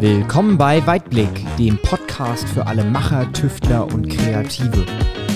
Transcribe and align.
Willkommen 0.00 0.56
bei 0.56 0.86
Weitblick, 0.86 1.28
dem 1.58 1.76
Podcast 1.76 2.48
für 2.48 2.66
alle 2.66 2.84
Macher, 2.84 3.30
Tüftler 3.34 3.86
und 3.86 4.08
Kreative. 4.08 4.86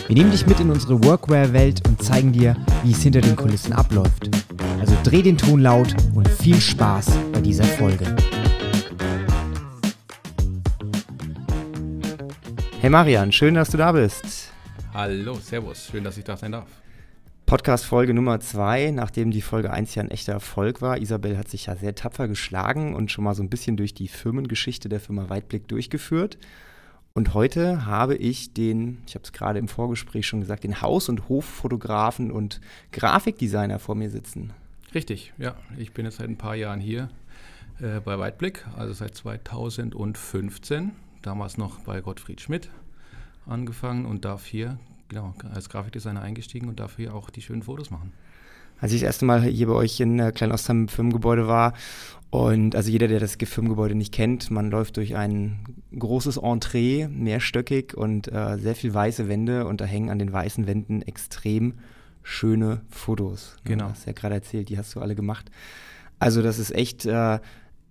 Wir 0.06 0.16
nehmen 0.16 0.30
dich 0.30 0.46
mit 0.46 0.58
in 0.58 0.70
unsere 0.70 1.04
Workwear-Welt 1.04 1.86
und 1.86 2.02
zeigen 2.02 2.32
dir, 2.32 2.56
wie 2.82 2.92
es 2.92 3.02
hinter 3.02 3.20
den 3.20 3.36
Kulissen 3.36 3.74
abläuft. 3.74 4.30
Also 4.80 4.96
dreh 5.04 5.20
den 5.20 5.36
Ton 5.36 5.60
laut 5.60 5.94
und 6.14 6.26
viel 6.30 6.58
Spaß 6.58 7.10
bei 7.30 7.42
dieser 7.42 7.64
Folge. 7.64 8.16
Hey 12.80 12.88
Marian, 12.88 13.32
schön, 13.32 13.56
dass 13.56 13.68
du 13.68 13.76
da 13.76 13.92
bist. 13.92 14.50
Hallo, 14.94 15.34
Servus, 15.34 15.88
schön, 15.92 16.04
dass 16.04 16.16
ich 16.16 16.24
da 16.24 16.38
sein 16.38 16.52
darf. 16.52 16.83
Podcast-Folge 17.46 18.14
Nummer 18.14 18.40
zwei, 18.40 18.90
nachdem 18.90 19.30
die 19.30 19.42
Folge 19.42 19.70
1 19.70 19.94
ja 19.94 20.02
ein 20.02 20.10
echter 20.10 20.32
Erfolg 20.32 20.80
war. 20.80 20.98
Isabel 20.98 21.36
hat 21.36 21.48
sich 21.48 21.66
ja 21.66 21.76
sehr 21.76 21.94
tapfer 21.94 22.26
geschlagen 22.26 22.94
und 22.94 23.10
schon 23.10 23.22
mal 23.22 23.34
so 23.34 23.42
ein 23.42 23.50
bisschen 23.50 23.76
durch 23.76 23.92
die 23.92 24.08
Firmengeschichte 24.08 24.88
der 24.88 24.98
Firma 24.98 25.28
Weitblick 25.28 25.68
durchgeführt. 25.68 26.38
Und 27.12 27.34
heute 27.34 27.84
habe 27.84 28.16
ich 28.16 28.54
den, 28.54 29.02
ich 29.06 29.14
habe 29.14 29.24
es 29.24 29.32
gerade 29.32 29.58
im 29.58 29.68
Vorgespräch 29.68 30.26
schon 30.26 30.40
gesagt, 30.40 30.64
den 30.64 30.80
Haus- 30.80 31.10
und 31.10 31.28
Hoffotografen 31.28 32.30
und 32.30 32.62
Grafikdesigner 32.92 33.78
vor 33.78 33.94
mir 33.94 34.08
sitzen. 34.08 34.54
Richtig, 34.94 35.34
ja. 35.36 35.54
Ich 35.76 35.92
bin 35.92 36.06
jetzt 36.06 36.16
seit 36.16 36.28
ein 36.28 36.38
paar 36.38 36.56
Jahren 36.56 36.80
hier 36.80 37.10
äh, 37.78 38.00
bei 38.00 38.18
Weitblick, 38.18 38.66
also 38.76 38.94
seit 38.94 39.14
2015, 39.14 40.92
damals 41.20 41.58
noch 41.58 41.80
bei 41.80 42.00
Gottfried 42.00 42.40
Schmidt 42.40 42.70
angefangen 43.46 44.06
und 44.06 44.24
darf 44.24 44.46
hier 44.46 44.78
genau, 45.08 45.34
als 45.52 45.68
Grafikdesigner 45.68 46.22
eingestiegen 46.22 46.68
und 46.68 46.80
dafür 46.80 47.14
auch 47.14 47.30
die 47.30 47.42
schönen 47.42 47.62
Fotos 47.62 47.90
machen. 47.90 48.12
Als 48.80 48.92
ich 48.92 49.00
das 49.00 49.06
erste 49.06 49.24
Mal 49.24 49.42
hier 49.42 49.68
bei 49.68 49.74
euch 49.74 50.00
in 50.00 50.18
äh, 50.18 50.32
Kleinostheim 50.32 50.82
im 50.82 50.88
Firmengebäude 50.88 51.46
war 51.46 51.74
und 52.30 52.74
also 52.74 52.90
jeder, 52.90 53.06
der 53.06 53.20
das 53.20 53.36
Firmengebäude 53.36 53.94
nicht 53.94 54.12
kennt, 54.12 54.50
man 54.50 54.70
läuft 54.70 54.96
durch 54.96 55.14
ein 55.16 55.64
großes 55.96 56.38
Entree, 56.38 57.06
mehrstöckig 57.08 57.96
und 57.96 58.30
äh, 58.32 58.58
sehr 58.58 58.74
viel 58.74 58.92
weiße 58.92 59.28
Wände 59.28 59.66
und 59.66 59.80
da 59.80 59.84
hängen 59.84 60.10
an 60.10 60.18
den 60.18 60.32
weißen 60.32 60.66
Wänden 60.66 61.02
extrem 61.02 61.74
schöne 62.22 62.80
Fotos. 62.88 63.56
Genau. 63.64 63.84
Du 63.84 63.90
hast 63.90 64.06
ja 64.06 64.12
gerade 64.12 64.34
erzählt, 64.34 64.68
die 64.68 64.78
hast 64.78 64.94
du 64.94 65.00
alle 65.00 65.14
gemacht. 65.14 65.50
Also 66.18 66.42
das 66.42 66.58
ist 66.58 66.74
echt, 66.74 67.06
äh, 67.06 67.38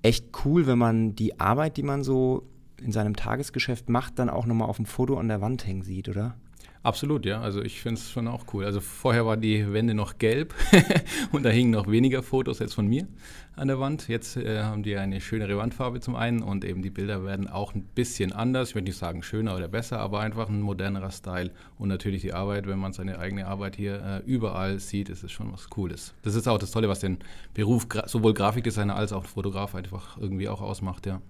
echt 0.02 0.28
cool, 0.44 0.68
wenn 0.68 0.78
man 0.78 1.16
die 1.16 1.40
Arbeit, 1.40 1.78
die 1.78 1.84
man 1.84 2.04
so 2.04 2.48
in 2.82 2.92
seinem 2.92 3.16
Tagesgeschäft 3.16 3.90
macht, 3.90 4.20
dann 4.20 4.30
auch 4.30 4.46
nochmal 4.46 4.68
auf 4.68 4.78
dem 4.78 4.86
Foto 4.86 5.18
an 5.18 5.30
der 5.30 5.40
Wand 5.40 5.66
hängen 5.66 5.84
sieht, 5.84 6.09
oder? 6.09 6.36
Absolut, 6.84 7.26
ja. 7.26 7.39
Also 7.39 7.62
ich 7.62 7.80
finde 7.80 8.00
es 8.02 8.12
schon 8.12 8.28
auch 8.28 8.44
cool. 8.53 8.66
Also 8.66 8.81
vorher 8.81 9.26
war 9.26 9.38
die 9.38 9.72
Wände 9.72 9.94
noch 9.94 10.17
gelb 10.17 10.53
und 11.31 11.44
da 11.44 11.50
hingen 11.50 11.72
noch 11.72 11.88
weniger 11.88 12.22
Fotos 12.22 12.59
jetzt 12.59 12.73
von 12.73 12.88
mir 12.88 13.08
an 13.56 13.70
der 13.70 13.80
Wand. 13.80 14.09
Jetzt 14.09 14.36
äh, 14.36 14.64
haben 14.64 14.84
die 14.84 14.98
eine 14.98 15.22
schönere 15.22 15.58
Wandfarbe 15.58 16.02
zum 16.02 16.17
einen 16.17 16.44
und 16.44 16.66
eben 16.66 16.81
die 16.81 16.90
Bilder 16.90 17.23
werden 17.23 17.48
auch 17.48 17.73
ein 17.73 17.84
bisschen 17.95 18.34
anders. 18.34 18.70
Ich 18.70 18.75
würde 18.75 18.86
nicht 18.86 18.98
sagen 18.98 19.23
schöner 19.23 19.56
oder 19.56 19.70
besser, 19.70 20.00
aber 20.00 20.20
einfach 20.20 20.50
ein 20.50 20.59
modernerer 20.59 21.12
Style. 21.12 21.52
Und 21.78 21.88
natürlich 21.88 22.22
die 22.22 22.34
Arbeit, 22.34 22.67
wenn 22.67 22.80
man 22.80 22.92
seine 22.92 23.18
eigene 23.18 23.47
Arbeit 23.47 23.78
hier 23.78 24.03
äh, 24.03 24.30
überall 24.30 24.80
sieht, 24.80 25.08
ist 25.08 25.23
es 25.23 25.31
schon 25.31 25.53
was 25.53 25.70
Cooles. 25.70 26.14
Das 26.23 26.36
ist 26.36 26.50
auch 26.50 26.58
das 26.58 26.72
Tolle, 26.72 26.90
was 26.90 27.00
den 27.00 27.20
Beruf 27.53 27.88
sowohl 28.08 28.34
Grafikdesigner 28.34 28.97
als 28.97 29.14
auch 29.14 29.23
Fotograf 29.25 29.73
einfach 29.73 30.18
irgendwie 30.18 30.50
auch 30.50 30.59
ausmacht, 30.59 31.06
ja. 31.06 31.22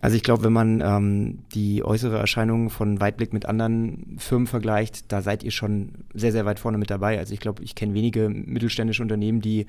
Also 0.00 0.16
ich 0.16 0.22
glaube, 0.22 0.44
wenn 0.44 0.52
man 0.52 0.80
ähm, 0.80 1.38
die 1.54 1.82
äußere 1.82 2.18
Erscheinung 2.18 2.70
von 2.70 3.00
Weitblick 3.00 3.32
mit 3.32 3.46
anderen 3.46 4.16
Firmen 4.18 4.46
vergleicht, 4.46 5.10
da 5.10 5.22
seid 5.22 5.42
ihr 5.42 5.50
schon 5.50 5.90
sehr, 6.14 6.32
sehr 6.32 6.44
weit 6.44 6.58
vorne 6.58 6.78
mit 6.78 6.90
dabei. 6.90 7.18
Also 7.18 7.34
ich 7.34 7.40
glaube, 7.40 7.62
ich 7.62 7.74
kenne 7.74 7.94
wenige 7.94 8.28
mittelständische 8.28 9.02
Unternehmen, 9.02 9.40
die 9.40 9.66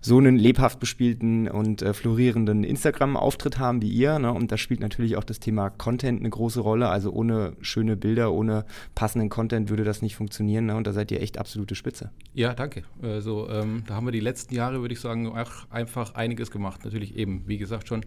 so 0.00 0.18
einen 0.18 0.36
lebhaft 0.36 0.80
bespielten 0.80 1.48
und 1.48 1.82
äh, 1.82 1.94
florierenden 1.94 2.64
Instagram-Auftritt 2.64 3.58
haben 3.58 3.82
wie 3.82 3.90
ihr. 3.90 4.18
Ne? 4.18 4.32
Und 4.32 4.52
da 4.52 4.56
spielt 4.56 4.80
natürlich 4.80 5.16
auch 5.16 5.24
das 5.24 5.40
Thema 5.40 5.70
Content 5.70 6.20
eine 6.20 6.30
große 6.30 6.60
Rolle. 6.60 6.88
Also 6.88 7.12
ohne 7.12 7.54
schöne 7.60 7.96
Bilder, 7.96 8.32
ohne 8.32 8.64
passenden 8.94 9.28
Content 9.28 9.70
würde 9.70 9.84
das 9.84 10.02
nicht 10.02 10.16
funktionieren. 10.16 10.66
Ne? 10.66 10.76
Und 10.76 10.86
da 10.86 10.92
seid 10.92 11.10
ihr 11.10 11.20
echt 11.20 11.38
absolute 11.38 11.74
Spitze. 11.74 12.10
Ja, 12.34 12.54
danke. 12.54 12.82
Also 13.02 13.48
ähm, 13.48 13.84
da 13.86 13.94
haben 13.94 14.06
wir 14.06 14.12
die 14.12 14.20
letzten 14.20 14.54
Jahre, 14.54 14.80
würde 14.80 14.94
ich 14.94 15.00
sagen, 15.00 15.28
auch 15.28 15.70
einfach 15.70 16.14
einiges 16.14 16.50
gemacht. 16.50 16.84
Natürlich 16.84 17.16
eben, 17.16 17.44
wie 17.46 17.58
gesagt, 17.58 17.88
schon 17.88 18.04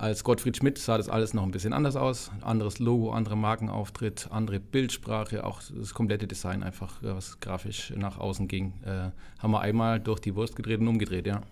als 0.00 0.24
Gottfried 0.24 0.56
Schmidt 0.56 0.78
sah 0.78 0.96
das 0.96 1.10
alles 1.10 1.34
noch 1.34 1.42
ein 1.42 1.50
bisschen 1.50 1.74
anders 1.74 1.94
aus. 1.94 2.30
Anderes 2.40 2.78
Logo, 2.78 3.12
andere 3.12 3.36
Markenauftritt, 3.36 4.28
andere 4.30 4.58
Bildsprache, 4.58 5.44
auch 5.44 5.60
das 5.78 5.92
komplette 5.92 6.26
Design 6.26 6.62
einfach, 6.62 7.02
was 7.02 7.38
grafisch 7.40 7.92
nach 7.94 8.18
außen 8.18 8.48
ging. 8.48 8.72
Äh, 8.82 9.10
haben 9.38 9.50
wir 9.50 9.60
einmal 9.60 10.00
durch 10.00 10.20
die 10.20 10.34
Wurst 10.34 10.56
gedreht 10.56 10.80
und 10.80 10.88
umgedreht, 10.88 11.26
ja. 11.26 11.42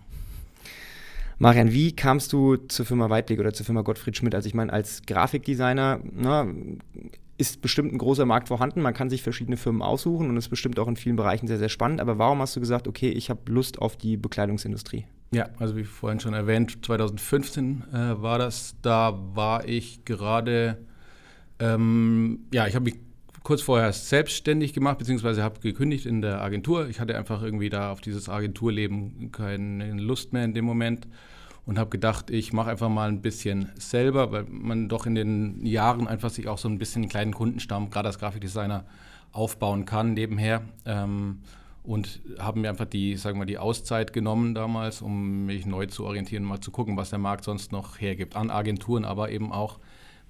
Marian, 1.37 1.71
wie 1.71 1.95
kamst 1.95 2.33
du 2.33 2.57
zur 2.57 2.87
Firma 2.87 3.09
Weitblick 3.11 3.39
oder 3.39 3.53
zur 3.53 3.67
Firma 3.67 3.81
Gottfried 3.81 4.17
Schmidt? 4.17 4.33
Also 4.33 4.47
ich 4.47 4.55
meine, 4.55 4.73
als 4.73 5.03
Grafikdesigner 5.05 5.99
na, 6.11 6.47
ist 7.37 7.61
bestimmt 7.61 7.93
ein 7.93 7.99
großer 7.99 8.25
Markt 8.25 8.47
vorhanden. 8.47 8.81
Man 8.81 8.95
kann 8.95 9.11
sich 9.11 9.21
verschiedene 9.21 9.57
Firmen 9.57 9.83
aussuchen 9.83 10.27
und 10.27 10.35
ist 10.37 10.49
bestimmt 10.49 10.79
auch 10.79 10.87
in 10.87 10.95
vielen 10.95 11.15
Bereichen 11.15 11.47
sehr, 11.47 11.59
sehr 11.59 11.69
spannend. 11.69 12.01
Aber 12.01 12.17
warum 12.17 12.41
hast 12.41 12.55
du 12.55 12.59
gesagt, 12.59 12.87
okay, 12.87 13.09
ich 13.09 13.29
habe 13.29 13.39
Lust 13.51 13.79
auf 13.79 13.95
die 13.95 14.17
Bekleidungsindustrie? 14.17 15.05
Ja, 15.31 15.47
also 15.59 15.75
wie 15.75 15.83
vorhin 15.83 16.19
schon 16.19 16.33
erwähnt, 16.33 16.79
2015 16.83 17.83
äh, 17.93 18.21
war 18.21 18.39
das. 18.39 18.75
Da 18.81 19.17
war 19.35 19.67
ich 19.67 20.03
gerade, 20.03 20.77
ähm, 21.59 22.39
ja, 22.51 22.65
ich 22.65 22.75
habe 22.75 22.85
mich 22.85 22.95
kurz 23.43 23.61
vorher 23.61 23.93
selbstständig 23.93 24.73
gemacht, 24.73 24.97
beziehungsweise 24.97 25.43
habe 25.43 25.59
gekündigt 25.59 26.05
in 26.05 26.21
der 26.21 26.41
Agentur. 26.41 26.87
Ich 26.87 26.99
hatte 26.99 27.15
einfach 27.15 27.43
irgendwie 27.43 27.69
da 27.69 27.91
auf 27.91 28.01
dieses 28.01 28.27
Agenturleben 28.27 29.31
keine 29.31 29.93
Lust 29.93 30.33
mehr 30.33 30.43
in 30.45 30.53
dem 30.53 30.65
Moment 30.65 31.07
und 31.65 31.77
habe 31.77 31.91
gedacht, 31.91 32.31
ich 32.31 32.51
mache 32.51 32.71
einfach 32.71 32.89
mal 32.89 33.09
ein 33.09 33.21
bisschen 33.21 33.69
selber, 33.77 34.31
weil 34.31 34.45
man 34.49 34.89
doch 34.89 35.05
in 35.05 35.13
den 35.13 35.65
Jahren 35.65 36.07
einfach 36.07 36.31
sich 36.31 36.47
auch 36.47 36.57
so 36.57 36.67
ein 36.67 36.79
bisschen 36.79 37.03
einen 37.03 37.09
kleinen 37.09 37.33
Kundenstamm, 37.33 37.91
gerade 37.91 38.07
als 38.07 38.17
Grafikdesigner, 38.17 38.85
aufbauen 39.31 39.85
kann 39.85 40.15
nebenher. 40.15 40.63
Ähm, 40.85 41.41
und 41.89 42.21
haben 42.37 42.61
mir 42.61 42.69
einfach 42.69 42.85
die, 42.85 43.15
sagen 43.15 43.39
wir, 43.39 43.47
die 43.47 43.57
Auszeit 43.57 44.13
genommen 44.13 44.53
damals, 44.53 45.01
um 45.01 45.47
mich 45.47 45.65
neu 45.65 45.87
zu 45.87 46.05
orientieren, 46.05 46.43
mal 46.43 46.61
zu 46.61 46.69
gucken, 46.69 46.97
was 46.97 47.09
der 47.09 47.17
Markt 47.17 47.43
sonst 47.43 47.71
noch 47.71 47.99
hergibt 47.99 48.35
an 48.35 48.51
Agenturen, 48.51 49.05
aber 49.05 49.31
eben 49.31 49.51
auch, 49.51 49.79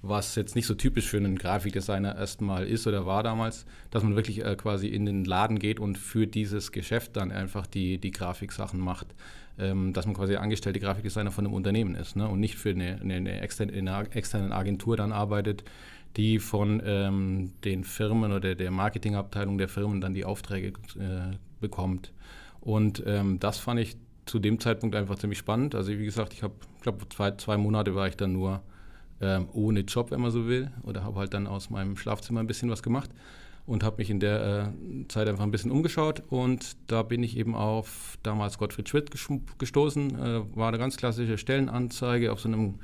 was 0.00 0.36
jetzt 0.36 0.56
nicht 0.56 0.64
so 0.64 0.72
typisch 0.72 1.06
für 1.06 1.18
einen 1.18 1.36
Grafikdesigner 1.36 2.16
erstmal 2.16 2.66
ist 2.66 2.86
oder 2.86 3.04
war 3.04 3.22
damals, 3.22 3.66
dass 3.90 4.02
man 4.02 4.16
wirklich 4.16 4.42
äh, 4.42 4.56
quasi 4.56 4.88
in 4.88 5.04
den 5.04 5.26
Laden 5.26 5.58
geht 5.58 5.80
und 5.80 5.98
für 5.98 6.26
dieses 6.26 6.72
Geschäft 6.72 7.18
dann 7.18 7.30
einfach 7.30 7.66
die, 7.66 7.98
die 7.98 8.10
Grafiksachen 8.10 8.80
macht. 8.80 9.08
Ähm, 9.58 9.92
dass 9.92 10.06
man 10.06 10.14
quasi 10.14 10.36
angestellte 10.36 10.80
Grafikdesigner 10.80 11.30
von 11.30 11.44
einem 11.44 11.52
Unternehmen 11.52 11.94
ist 11.94 12.16
ne? 12.16 12.26
und 12.26 12.40
nicht 12.40 12.56
für 12.56 12.70
eine, 12.70 12.98
eine, 13.02 13.16
eine 13.16 13.40
externe, 13.42 14.54
Agentur 14.54 14.96
dann 14.96 15.12
arbeitet, 15.12 15.64
die 16.16 16.38
von 16.38 16.80
ähm, 16.86 17.52
den 17.64 17.84
Firmen 17.84 18.32
oder 18.32 18.54
der 18.54 18.70
Marketingabteilung 18.70 19.58
der 19.58 19.68
Firmen 19.68 20.00
dann 20.00 20.14
die 20.14 20.24
Aufträge 20.24 20.68
äh, 20.98 21.36
bekommt. 21.60 22.12
Und 22.60 23.02
ähm, 23.06 23.38
das 23.40 23.58
fand 23.58 23.80
ich 23.80 23.96
zu 24.26 24.38
dem 24.38 24.60
Zeitpunkt 24.60 24.94
einfach 24.94 25.18
ziemlich 25.18 25.38
spannend. 25.38 25.74
Also 25.74 25.92
wie 25.92 26.04
gesagt, 26.04 26.32
ich 26.32 26.42
habe, 26.42 26.54
glaube, 26.82 27.08
zwei, 27.08 27.32
zwei 27.32 27.56
Monate 27.56 27.94
war 27.94 28.08
ich 28.08 28.16
dann 28.16 28.32
nur 28.32 28.62
ähm, 29.20 29.48
ohne 29.52 29.80
Job, 29.80 30.10
wenn 30.10 30.20
man 30.20 30.30
so 30.30 30.46
will, 30.46 30.70
oder 30.82 31.04
habe 31.04 31.18
halt 31.18 31.34
dann 31.34 31.46
aus 31.46 31.70
meinem 31.70 31.96
Schlafzimmer 31.96 32.40
ein 32.40 32.46
bisschen 32.46 32.70
was 32.70 32.82
gemacht 32.82 33.10
und 33.66 33.84
habe 33.84 33.98
mich 33.98 34.08
in 34.10 34.20
der 34.20 34.42
äh, 34.42 34.68
Zeit 35.08 35.28
einfach 35.28 35.44
ein 35.44 35.50
bisschen 35.50 35.70
umgeschaut 35.70 36.22
und 36.28 36.76
da 36.86 37.02
bin 37.02 37.22
ich 37.22 37.36
eben 37.36 37.54
auf 37.54 38.16
damals 38.22 38.56
Gottfried 38.58 38.88
Schmidt 38.88 39.10
gestoßen, 39.58 40.18
äh, 40.18 40.56
war 40.56 40.68
eine 40.68 40.78
ganz 40.78 40.96
klassische 40.96 41.36
Stellenanzeige 41.38 42.32
auf 42.32 42.40
so 42.40 42.48
einem 42.48 42.76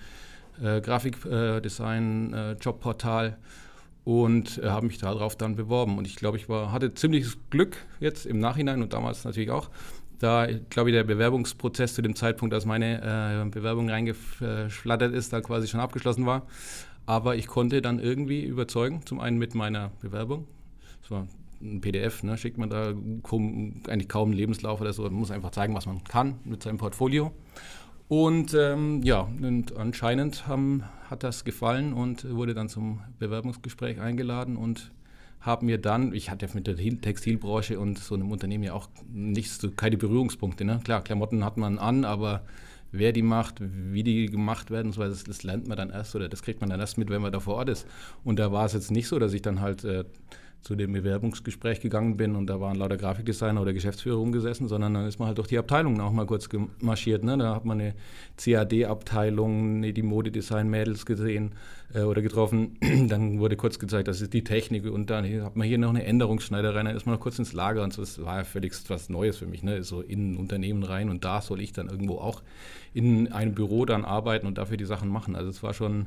äh, 0.62 0.80
Grafikdesign-Jobportal. 0.80 3.28
Äh, 3.28 3.32
und 4.06 4.58
äh, 4.58 4.68
habe 4.68 4.86
mich 4.86 4.98
darauf 4.98 5.34
dann 5.34 5.56
beworben. 5.56 5.98
Und 5.98 6.06
ich 6.06 6.14
glaube, 6.14 6.36
ich 6.36 6.48
war, 6.48 6.70
hatte 6.70 6.94
ziemliches 6.94 7.38
Glück 7.50 7.76
jetzt 7.98 8.24
im 8.24 8.38
Nachhinein 8.38 8.80
und 8.80 8.92
damals 8.92 9.24
natürlich 9.24 9.50
auch, 9.50 9.68
da, 10.20 10.46
glaube 10.70 10.90
ich, 10.90 10.94
der 10.94 11.02
Bewerbungsprozess 11.02 11.94
zu 11.94 12.02
dem 12.02 12.14
Zeitpunkt, 12.14 12.54
als 12.54 12.64
meine 12.66 13.02
äh, 13.02 13.50
Bewerbung 13.50 13.90
reingeflattert 13.90 15.12
ist, 15.12 15.32
da 15.32 15.40
quasi 15.40 15.66
schon 15.66 15.80
abgeschlossen 15.80 16.24
war. 16.24 16.46
Aber 17.04 17.34
ich 17.34 17.48
konnte 17.48 17.82
dann 17.82 17.98
irgendwie 17.98 18.44
überzeugen, 18.44 19.04
zum 19.04 19.18
einen 19.18 19.38
mit 19.38 19.56
meiner 19.56 19.90
Bewerbung. 20.00 20.46
Das 21.02 21.10
war 21.10 21.26
ein 21.60 21.80
PDF, 21.80 22.22
ne, 22.22 22.38
schickt 22.38 22.58
man 22.58 22.70
da 22.70 22.94
kaum, 23.24 23.82
eigentlich 23.88 24.08
kaum 24.08 24.28
einen 24.28 24.38
Lebenslauf 24.38 24.80
oder 24.80 24.92
so. 24.92 25.02
Man 25.02 25.14
muss 25.14 25.32
einfach 25.32 25.50
zeigen, 25.50 25.74
was 25.74 25.86
man 25.86 26.04
kann 26.04 26.38
mit 26.44 26.62
seinem 26.62 26.78
Portfolio. 26.78 27.32
Und 28.08 28.54
ähm, 28.54 29.02
ja, 29.02 29.20
und 29.20 29.76
anscheinend 29.76 30.46
haben, 30.46 30.84
hat 31.10 31.24
das 31.24 31.44
gefallen 31.44 31.92
und 31.92 32.28
wurde 32.30 32.54
dann 32.54 32.68
zum 32.68 33.00
Bewerbungsgespräch 33.18 34.00
eingeladen 34.00 34.56
und 34.56 34.92
haben 35.40 35.66
mir 35.66 35.78
dann, 35.78 36.12
ich 36.12 36.30
hatte 36.30 36.48
mit 36.54 36.66
der 36.66 36.76
Textilbranche 36.76 37.78
und 37.78 37.98
so 37.98 38.14
einem 38.14 38.30
Unternehmen 38.30 38.64
ja 38.64 38.72
auch 38.74 38.88
nichts, 39.12 39.66
keine 39.76 39.96
Berührungspunkte. 39.96 40.64
Ne? 40.64 40.80
Klar, 40.84 41.02
Klamotten 41.02 41.44
hat 41.44 41.56
man 41.56 41.78
an, 41.78 42.04
aber 42.04 42.42
wer 42.92 43.12
die 43.12 43.22
macht, 43.22 43.56
wie 43.60 44.02
die 44.02 44.26
gemacht 44.26 44.70
werden, 44.70 44.92
so, 44.92 45.02
das, 45.02 45.24
das 45.24 45.42
lernt 45.42 45.68
man 45.68 45.76
dann 45.76 45.90
erst 45.90 46.14
oder 46.14 46.28
das 46.28 46.42
kriegt 46.42 46.60
man 46.60 46.70
dann 46.70 46.80
erst 46.80 46.98
mit, 46.98 47.10
wenn 47.10 47.22
man 47.22 47.32
da 47.32 47.40
vor 47.40 47.54
Ort 47.54 47.68
ist. 47.68 47.86
Und 48.24 48.38
da 48.38 48.52
war 48.52 48.66
es 48.66 48.72
jetzt 48.72 48.90
nicht 48.90 49.08
so, 49.08 49.18
dass 49.18 49.32
ich 49.32 49.42
dann 49.42 49.60
halt 49.60 49.84
äh, 49.84 50.04
zu 50.66 50.74
dem 50.74 50.92
Bewerbungsgespräch 50.92 51.78
gegangen 51.78 52.16
bin 52.16 52.34
und 52.34 52.48
da 52.48 52.60
waren 52.60 52.76
lauter 52.76 52.96
Grafikdesigner 52.96 53.62
oder 53.62 53.72
Geschäftsführer 53.72 54.16
rumgesessen, 54.16 54.66
sondern 54.66 54.94
dann 54.94 55.06
ist 55.06 55.20
man 55.20 55.28
halt 55.28 55.38
durch 55.38 55.46
die 55.46 55.58
Abteilungen 55.58 56.00
auch 56.00 56.10
mal 56.10 56.26
kurz 56.26 56.48
gemarschiert. 56.48 57.22
Ne? 57.22 57.38
Da 57.38 57.54
hat 57.54 57.64
man 57.64 57.80
eine 57.80 57.94
CAD-Abteilung, 58.36 59.82
die 59.82 60.02
Modedesign-Mädels 60.02 61.06
gesehen 61.06 61.52
äh, 61.94 62.00
oder 62.00 62.20
getroffen. 62.20 62.78
dann 63.08 63.38
wurde 63.38 63.54
kurz 63.54 63.78
gezeigt, 63.78 64.08
das 64.08 64.20
ist 64.20 64.34
die 64.34 64.42
Technik 64.42 64.86
und 64.86 65.08
dann 65.08 65.24
hat 65.40 65.54
man 65.54 65.68
hier 65.68 65.78
noch 65.78 65.90
eine 65.90 66.04
Änderungsschneiderei, 66.04 66.82
dann 66.82 66.96
ist 66.96 67.06
man 67.06 67.14
noch 67.14 67.22
kurz 67.22 67.38
ins 67.38 67.52
Lager 67.52 67.84
und 67.84 67.92
so. 67.92 68.02
Das 68.02 68.20
war 68.24 68.38
ja 68.38 68.44
völlig 68.44 68.74
was 68.88 69.08
Neues 69.08 69.36
für 69.36 69.46
mich, 69.46 69.62
ne? 69.62 69.84
so 69.84 70.00
in 70.00 70.32
ein 70.32 70.36
Unternehmen 70.36 70.82
rein 70.82 71.10
und 71.10 71.24
da 71.24 71.42
soll 71.42 71.60
ich 71.60 71.74
dann 71.74 71.88
irgendwo 71.88 72.16
auch 72.16 72.42
in 72.92 73.30
einem 73.32 73.54
Büro 73.54 73.84
dann 73.84 74.04
arbeiten 74.04 74.48
und 74.48 74.58
dafür 74.58 74.78
die 74.78 74.84
Sachen 74.84 75.10
machen. 75.10 75.36
Also 75.36 75.48
es 75.48 75.62
war 75.62 75.74
schon 75.74 76.06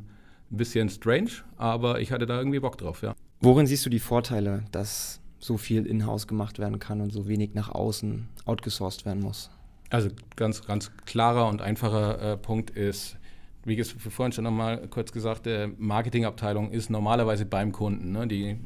ein 0.52 0.58
bisschen 0.58 0.90
strange, 0.90 1.30
aber 1.56 2.02
ich 2.02 2.12
hatte 2.12 2.26
da 2.26 2.38
irgendwie 2.38 2.60
Bock 2.60 2.78
drauf, 2.78 3.04
ja. 3.04 3.16
Worin 3.42 3.68
siehst 3.68 3.86
du 3.86 3.90
die 3.90 4.00
Vorteile, 4.00 4.64
dass 4.72 5.22
so 5.40 5.58
viel 5.58 5.86
in-house 5.86 6.28
gemacht 6.28 6.60
werden 6.60 6.80
kann 6.80 7.00
und 7.00 7.12
so 7.12 7.28
wenig 7.28 7.54
nach 7.54 7.70
außen 7.70 8.28
outgesourced 8.46 9.06
werden 9.06 9.24
muss? 9.24 9.50
Also 9.90 10.10
ganz, 10.36 10.66
ganz 10.66 10.92
klarer 11.06 11.48
und 11.48 11.62
einfacher 11.62 12.34
äh, 12.34 12.38
Punkt 12.38 12.72
ist, 12.72 13.16
wie 13.64 13.74
ich 13.74 13.80
es 13.80 13.92
vorhin 13.92 14.34
schon 14.34 14.44
nochmal 14.44 14.88
kurz 14.90 15.14
gesagt, 15.14 15.46
der 15.46 15.70
Marketingabteilung 15.78 16.72
ist 16.72 16.90
normalerweise 16.90 17.46
beim 17.46 17.72
Kunden. 17.72 18.12
Ne? 18.12 18.28
Die 18.28 18.58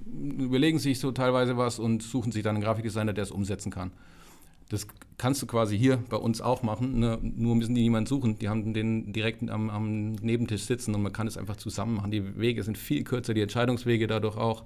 überlegen 0.42 0.80
sich 0.80 1.00
so 1.00 1.12
teilweise 1.12 1.56
was 1.56 1.78
und 1.78 2.02
suchen 2.02 2.32
sich 2.32 2.42
dann 2.42 2.56
einen 2.56 2.64
Grafikdesigner, 2.64 3.14
der 3.14 3.24
es 3.24 3.32
umsetzen 3.32 3.72
kann. 3.72 3.92
Das 4.70 4.88
kannst 5.18 5.42
du 5.42 5.46
quasi 5.46 5.78
hier 5.78 5.98
bei 6.10 6.18
uns 6.18 6.42
auch 6.42 6.64
machen, 6.64 7.00
ne? 7.00 7.20
nur 7.22 7.56
müssen 7.56 7.76
die 7.76 7.82
niemanden 7.82 8.08
suchen. 8.08 8.40
Die 8.40 8.50
haben 8.50 8.74
den 8.74 9.14
direkt 9.14 9.50
am, 9.50 9.70
am, 9.70 10.14
Nebentisch 10.14 10.64
sitzen 10.64 10.96
und 10.96 11.02
man 11.04 11.14
kann 11.14 11.28
es 11.28 11.38
einfach 11.38 11.56
zusammen 11.56 11.96
machen. 11.96 12.12
Die 12.12 12.38
Wege 12.38 12.64
sind 12.64 12.78
viel 12.78 13.04
kürzer, 13.04 13.34
die 13.34 13.42
Entscheidungswege 13.42 14.08
dadurch 14.08 14.38
auch. 14.38 14.64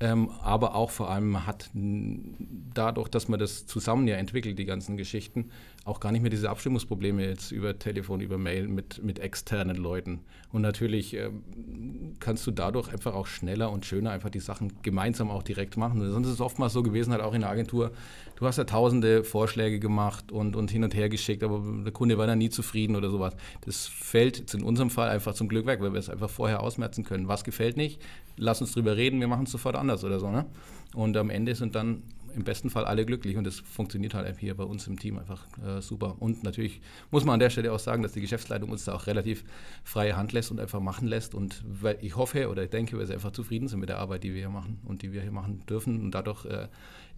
Ähm, 0.00 0.30
aber 0.42 0.74
auch 0.74 0.90
vor 0.90 1.10
allem 1.10 1.46
hat 1.46 1.70
dadurch, 1.72 3.08
dass 3.08 3.28
man 3.28 3.38
das 3.38 3.66
zusammen 3.66 4.08
ja 4.08 4.16
entwickelt, 4.16 4.58
die 4.58 4.64
ganzen 4.64 4.96
Geschichten, 4.96 5.50
auch 5.84 6.00
gar 6.00 6.12
nicht 6.12 6.22
mehr 6.22 6.30
diese 6.30 6.50
Abstimmungsprobleme 6.50 7.24
jetzt 7.24 7.52
über 7.52 7.78
Telefon, 7.78 8.20
über 8.20 8.38
Mail 8.38 8.68
mit, 8.68 9.02
mit 9.04 9.18
externen 9.18 9.76
Leuten. 9.76 10.20
Und 10.50 10.62
natürlich 10.62 11.14
ähm, 11.14 12.14
kannst 12.20 12.46
du 12.46 12.50
dadurch 12.50 12.90
einfach 12.92 13.14
auch 13.14 13.26
schneller 13.26 13.70
und 13.70 13.84
schöner 13.84 14.10
einfach 14.10 14.30
die 14.30 14.40
Sachen 14.40 14.72
gemeinsam 14.82 15.30
auch 15.30 15.42
direkt 15.42 15.76
machen. 15.76 16.00
Sonst 16.10 16.28
ist 16.28 16.34
es 16.34 16.40
oftmals 16.40 16.72
so 16.72 16.82
gewesen, 16.82 17.12
halt 17.12 17.22
auch 17.22 17.34
in 17.34 17.42
der 17.42 17.50
Agentur, 17.50 17.92
du 18.36 18.46
hast 18.46 18.56
ja 18.56 18.64
tausende 18.64 19.24
Vorschläge 19.24 19.78
gemacht 19.78 20.32
und, 20.32 20.56
und 20.56 20.70
hin 20.70 20.84
und 20.84 20.94
her 20.94 21.08
geschickt, 21.08 21.42
aber 21.42 21.62
der 21.84 21.92
Kunde 21.92 22.16
war 22.18 22.26
dann 22.26 22.38
nie 22.38 22.50
zufrieden 22.50 22.96
oder 22.96 23.10
sowas. 23.10 23.34
Das 23.62 23.86
fällt 23.86 24.38
jetzt 24.38 24.54
in 24.54 24.62
unserem 24.62 24.90
Fall 24.90 25.08
einfach 25.08 25.34
zum 25.34 25.48
Glück 25.48 25.66
weg, 25.66 25.80
weil 25.80 25.92
wir 25.92 26.00
es 26.00 26.08
einfach 26.08 26.30
vorher 26.30 26.62
ausmerzen 26.62 27.04
können. 27.04 27.28
Was 27.28 27.44
gefällt 27.44 27.76
nicht? 27.76 28.00
Lass 28.36 28.60
uns 28.60 28.72
drüber 28.72 28.96
reden, 28.96 29.20
wir 29.20 29.28
machen 29.28 29.44
es 29.44 29.52
sofort 29.52 29.76
anders 29.84 30.04
oder 30.04 30.18
so. 30.18 30.30
Ne? 30.30 30.46
Und 30.94 31.16
am 31.16 31.30
Ende 31.30 31.54
sind 31.54 31.74
dann 31.74 32.02
im 32.34 32.42
besten 32.42 32.68
Fall 32.68 32.84
alle 32.84 33.06
glücklich 33.06 33.36
und 33.36 33.44
das 33.44 33.60
funktioniert 33.60 34.14
halt 34.14 34.38
hier 34.38 34.56
bei 34.56 34.64
uns 34.64 34.86
im 34.86 34.98
Team 34.98 35.18
einfach 35.18 35.46
äh, 35.64 35.80
super. 35.80 36.16
Und 36.18 36.42
natürlich 36.42 36.80
muss 37.10 37.24
man 37.24 37.34
an 37.34 37.40
der 37.40 37.50
Stelle 37.50 37.72
auch 37.72 37.78
sagen, 37.78 38.02
dass 38.02 38.12
die 38.12 38.20
Geschäftsleitung 38.20 38.70
uns 38.70 38.84
da 38.84 38.94
auch 38.94 39.06
relativ 39.06 39.44
freie 39.84 40.16
Hand 40.16 40.32
lässt 40.32 40.50
und 40.50 40.58
einfach 40.58 40.80
machen 40.80 41.06
lässt. 41.06 41.34
Und 41.34 41.64
ich 42.00 42.16
hoffe 42.16 42.48
oder 42.48 42.66
denke, 42.66 42.98
weil 42.98 43.06
sie 43.06 43.14
einfach 43.14 43.30
zufrieden 43.30 43.68
sind 43.68 43.80
mit 43.80 43.88
der 43.88 43.98
Arbeit, 43.98 44.24
die 44.24 44.32
wir 44.32 44.40
hier 44.40 44.50
machen 44.50 44.80
und 44.84 45.02
die 45.02 45.12
wir 45.12 45.22
hier 45.22 45.30
machen 45.30 45.62
dürfen. 45.68 46.00
Und 46.00 46.10
dadurch 46.12 46.44
äh, 46.46 46.68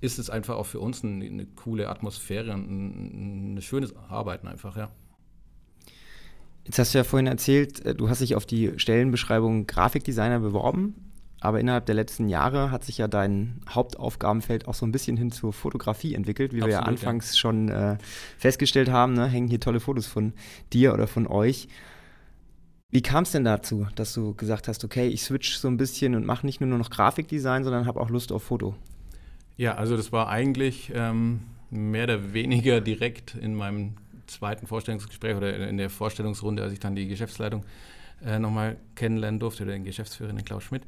ist 0.01 0.19
es 0.19 0.29
einfach 0.29 0.57
auch 0.57 0.67
für 0.67 0.81
uns 0.81 1.03
eine, 1.03 1.25
eine 1.25 1.47
coole 1.47 1.89
Atmosphäre 1.89 2.53
und 2.53 2.71
ein, 2.71 3.55
ein 3.55 3.63
schönes 3.63 3.97
Arbeiten 3.97 4.49
einfach, 4.49 4.77
ja. 4.77 4.91
Jetzt 6.65 6.81
hast 6.81 6.95
du 6.95 6.99
ja 6.99 7.05
vorhin 7.05 7.29
erzählt, 7.29 7.85
äh, 7.87 7.95
du 7.95 8.09
hast 8.09 8.21
dich 8.21 8.35
auf 8.35 8.45
die 8.45 8.73
Stellenbeschreibung 8.77 9.67
Grafikdesigner 9.67 10.41
beworben. 10.41 11.06
Aber 11.41 11.61
innerhalb 11.61 11.87
der 11.87 11.95
letzten 11.95 12.29
Jahre 12.29 12.71
hat 12.71 12.85
sich 12.85 12.99
ja 12.99 13.09
dein 13.09 13.61
Hauptaufgabenfeld 13.69 14.67
auch 14.69 14.75
so 14.75 14.87
ein 14.87 14.93
bisschen 14.93 15.17
hin 15.17 15.31
zur 15.31 15.53
Fotografie 15.53 16.15
entwickelt, 16.15 16.53
wie 16.53 16.63
Absolut, 16.63 16.71
wir 16.71 16.81
ja 16.81 16.87
anfangs 16.87 17.33
ja. 17.33 17.39
schon 17.39 17.69
äh, 17.69 17.99
festgestellt 18.39 18.91
haben. 18.91 19.13
Ne? 19.13 19.27
Hängen 19.27 19.49
hier 19.49 19.61
tolle 19.61 19.81
Fotos 19.81 20.07
von 20.07 20.33
dir 20.73 20.95
oder 20.95 21.07
von 21.07 21.27
euch. 21.27 21.69
Wie 22.91 23.03
kam 23.03 23.25
es 23.25 23.33
denn 23.33 23.45
dazu, 23.45 23.87
dass 23.97 24.15
du 24.15 24.35
gesagt 24.35 24.69
hast, 24.69 24.85
okay, 24.85 25.09
ich 25.09 25.23
switch 25.23 25.57
so 25.57 25.69
ein 25.69 25.77
bisschen 25.77 26.15
und 26.15 26.25
mache 26.25 26.47
nicht 26.47 26.61
nur 26.61 26.79
noch 26.79 26.89
Grafikdesign, 26.89 27.65
sondern 27.65 27.85
habe 27.87 28.01
auch 28.01 28.09
Lust 28.09 28.33
auf 28.33 28.45
Foto? 28.45 28.75
Ja, 29.57 29.75
also 29.75 29.97
das 29.97 30.13
war 30.13 30.29
eigentlich 30.29 30.93
ähm, 30.95 31.41
mehr 31.71 32.05
oder 32.05 32.33
weniger 32.33 32.81
direkt 32.81 33.35
in 33.35 33.55
meinem 33.55 33.95
zweiten 34.27 34.67
Vorstellungsgespräch 34.67 35.37
oder 35.37 35.69
in 35.69 35.77
der 35.77 35.91
Vorstellungsrunde, 35.91 36.63
als 36.63 36.73
ich 36.73 36.81
dann 36.81 36.95
die 36.95 37.09
Geschäftsleitung 37.09 37.65
äh, 38.25 38.39
nochmal 38.39 38.77
kennenlernen 38.95 39.41
durfte, 39.41 39.65
oder 39.65 39.73
den 39.73 39.85
Geschäftsführer, 39.85 40.33
den 40.33 40.45
Klaus 40.45 40.63
Schmidt 40.65 40.83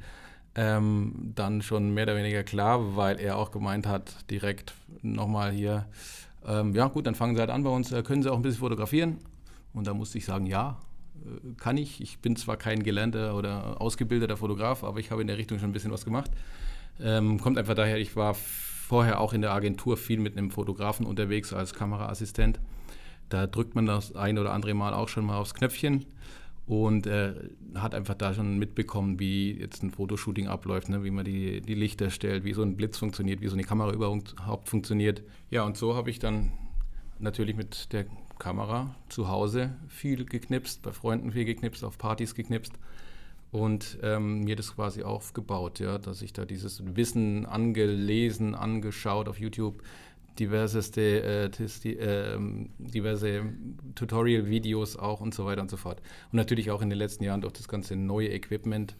ähm, 0.55 1.31
dann 1.35 1.61
schon 1.61 1.93
mehr 1.93 2.03
oder 2.03 2.15
weniger 2.15 2.43
klar, 2.43 2.95
weil 2.95 3.19
er 3.19 3.37
auch 3.37 3.51
gemeint 3.51 3.87
hat, 3.87 4.29
direkt 4.29 4.73
nochmal 5.01 5.51
hier, 5.51 5.85
ähm, 6.45 6.73
ja 6.73 6.87
gut, 6.87 7.05
dann 7.05 7.15
fangen 7.15 7.35
Sie 7.35 7.39
halt 7.39 7.49
an 7.49 7.63
bei 7.63 7.69
uns, 7.69 7.91
äh, 7.91 8.03
können 8.03 8.23
Sie 8.23 8.31
auch 8.31 8.35
ein 8.35 8.41
bisschen 8.41 8.59
fotografieren? 8.59 9.17
Und 9.73 9.87
da 9.87 9.93
musste 9.93 10.17
ich 10.17 10.25
sagen, 10.25 10.45
ja, 10.45 10.79
äh, 11.23 11.53
kann 11.57 11.77
ich. 11.77 12.01
Ich 12.01 12.19
bin 12.19 12.35
zwar 12.35 12.57
kein 12.57 12.83
gelernter 12.83 13.35
oder 13.35 13.81
ausgebildeter 13.81 14.37
Fotograf, 14.37 14.83
aber 14.83 14.99
ich 14.99 15.11
habe 15.11 15.21
in 15.21 15.27
der 15.27 15.37
Richtung 15.37 15.59
schon 15.59 15.69
ein 15.69 15.73
bisschen 15.73 15.91
was 15.91 16.05
gemacht. 16.05 16.31
Ähm, 17.01 17.39
kommt 17.39 17.57
einfach 17.57 17.75
daher, 17.75 17.97
ich 17.97 18.15
war 18.15 18.33
vorher 18.33 19.21
auch 19.21 19.33
in 19.33 19.41
der 19.41 19.51
Agentur 19.51 19.97
viel 19.97 20.19
mit 20.19 20.37
einem 20.37 20.51
Fotografen 20.51 21.05
unterwegs 21.05 21.53
als 21.53 21.73
Kameraassistent. 21.73 22.59
Da 23.29 23.45
drückt 23.45 23.75
man 23.75 23.85
das 23.85 24.15
ein 24.15 24.39
oder 24.39 24.51
andere 24.51 24.73
Mal 24.73 24.93
auch 24.93 25.07
schon 25.07 25.25
mal 25.25 25.37
aufs 25.37 25.53
Knöpfchen 25.53 26.05
und 26.69 27.07
äh, 27.07 27.33
hat 27.73 27.95
einfach 27.95 28.13
da 28.13 28.31
schon 28.31 28.59
mitbekommen, 28.59 29.19
wie 29.19 29.59
jetzt 29.59 29.81
ein 29.81 29.89
Fotoshooting 29.89 30.47
abläuft, 30.47 30.87
ne? 30.87 31.03
wie 31.03 31.09
man 31.09 31.25
die, 31.25 31.61
die 31.61 31.73
Lichter 31.73 32.11
stellt, 32.11 32.43
wie 32.43 32.53
so 32.53 32.61
ein 32.61 32.77
Blitz 32.77 32.99
funktioniert, 32.99 33.41
wie 33.41 33.47
so 33.47 33.55
eine 33.55 33.63
Kamera 33.63 33.91
überhaupt 33.91 34.69
funktioniert. 34.69 35.23
Ja, 35.49 35.63
und 35.63 35.77
so 35.77 35.95
habe 35.95 36.11
ich 36.11 36.19
dann 36.19 36.51
natürlich 37.17 37.55
mit 37.55 37.91
der 37.91 38.05
Kamera 38.37 38.95
zu 39.09 39.29
Hause 39.29 39.77
viel 39.87 40.25
geknipst, 40.25 40.83
bei 40.83 40.91
Freunden 40.91 41.31
viel 41.31 41.45
geknipst, 41.45 41.83
auf 41.83 41.97
Partys 41.97 42.35
geknipst 42.35 42.73
und 43.51 43.97
ähm, 44.03 44.41
mir 44.41 44.55
das 44.55 44.75
quasi 44.75 45.01
aufgebaut, 45.01 45.79
ja, 45.79 45.97
dass 45.97 46.21
ich 46.21 46.33
da 46.33 46.45
dieses 46.45 46.83
Wissen 46.95 47.47
angelesen, 47.47 48.53
angeschaut 48.53 49.27
auf 49.27 49.39
YouTube, 49.39 49.81
diverseste, 50.39 51.01
äh, 51.01 51.89
äh, 51.89 52.39
diverse 52.77 53.43
Tutorial-Videos 53.95 54.97
auch 54.97 55.21
und 55.21 55.33
so 55.33 55.45
weiter 55.45 55.61
und 55.61 55.69
so 55.69 55.77
fort. 55.77 56.01
Und 56.31 56.37
natürlich 56.37 56.71
auch 56.71 56.81
in 56.81 56.89
den 56.89 56.97
letzten 56.97 57.23
Jahren 57.23 57.41
durch 57.41 57.53
das 57.53 57.67
ganze 57.67 57.95
neue 57.95 58.29
Equipment 58.29 58.95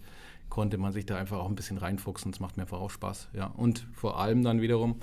konnte 0.49 0.77
man 0.77 0.91
sich 0.91 1.05
da 1.05 1.17
einfach 1.17 1.37
auch 1.37 1.47
ein 1.47 1.55
bisschen 1.55 1.77
reinfuchsen. 1.77 2.31
Das 2.31 2.39
macht 2.39 2.57
mir 2.57 2.63
einfach 2.63 2.79
auch 2.79 2.89
Spaß. 2.89 3.29
Ja. 3.33 3.47
Und 3.47 3.87
vor 3.93 4.19
allem 4.19 4.43
dann 4.43 4.61
wiederum 4.61 4.99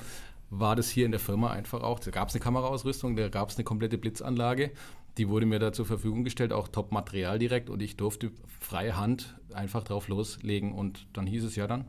war 0.51 0.77
das 0.77 0.89
hier 0.89 1.07
in 1.07 1.11
der 1.11 1.21
Firma 1.21 1.51
einfach 1.51 1.83
auch, 1.83 1.99
da 1.99 2.11
gab 2.11 2.29
es 2.29 2.35
eine 2.35 2.43
Kameraausrüstung, 2.43 3.17
da 3.17 3.29
gab 3.29 3.51
es 3.51 3.57
eine 3.57 3.65
komplette 3.65 3.99
Blitzanlage, 3.99 4.71
die 5.19 5.29
wurde 5.29 5.47
mir 5.47 5.59
da 5.59 5.73
zur 5.73 5.87
Verfügung 5.87 6.25
gestellt, 6.25 6.53
auch 6.53 6.69
Top-Material 6.69 7.39
direkt 7.39 7.71
und 7.71 7.83
ich 7.83 7.97
durfte 7.97 8.31
freie 8.61 8.97
Hand 8.97 9.37
einfach 9.53 9.83
drauf 9.83 10.09
loslegen 10.09 10.73
und 10.73 11.07
dann 11.15 11.27
hieß 11.27 11.45
es 11.45 11.57
ja 11.57 11.67
dann, 11.67 11.85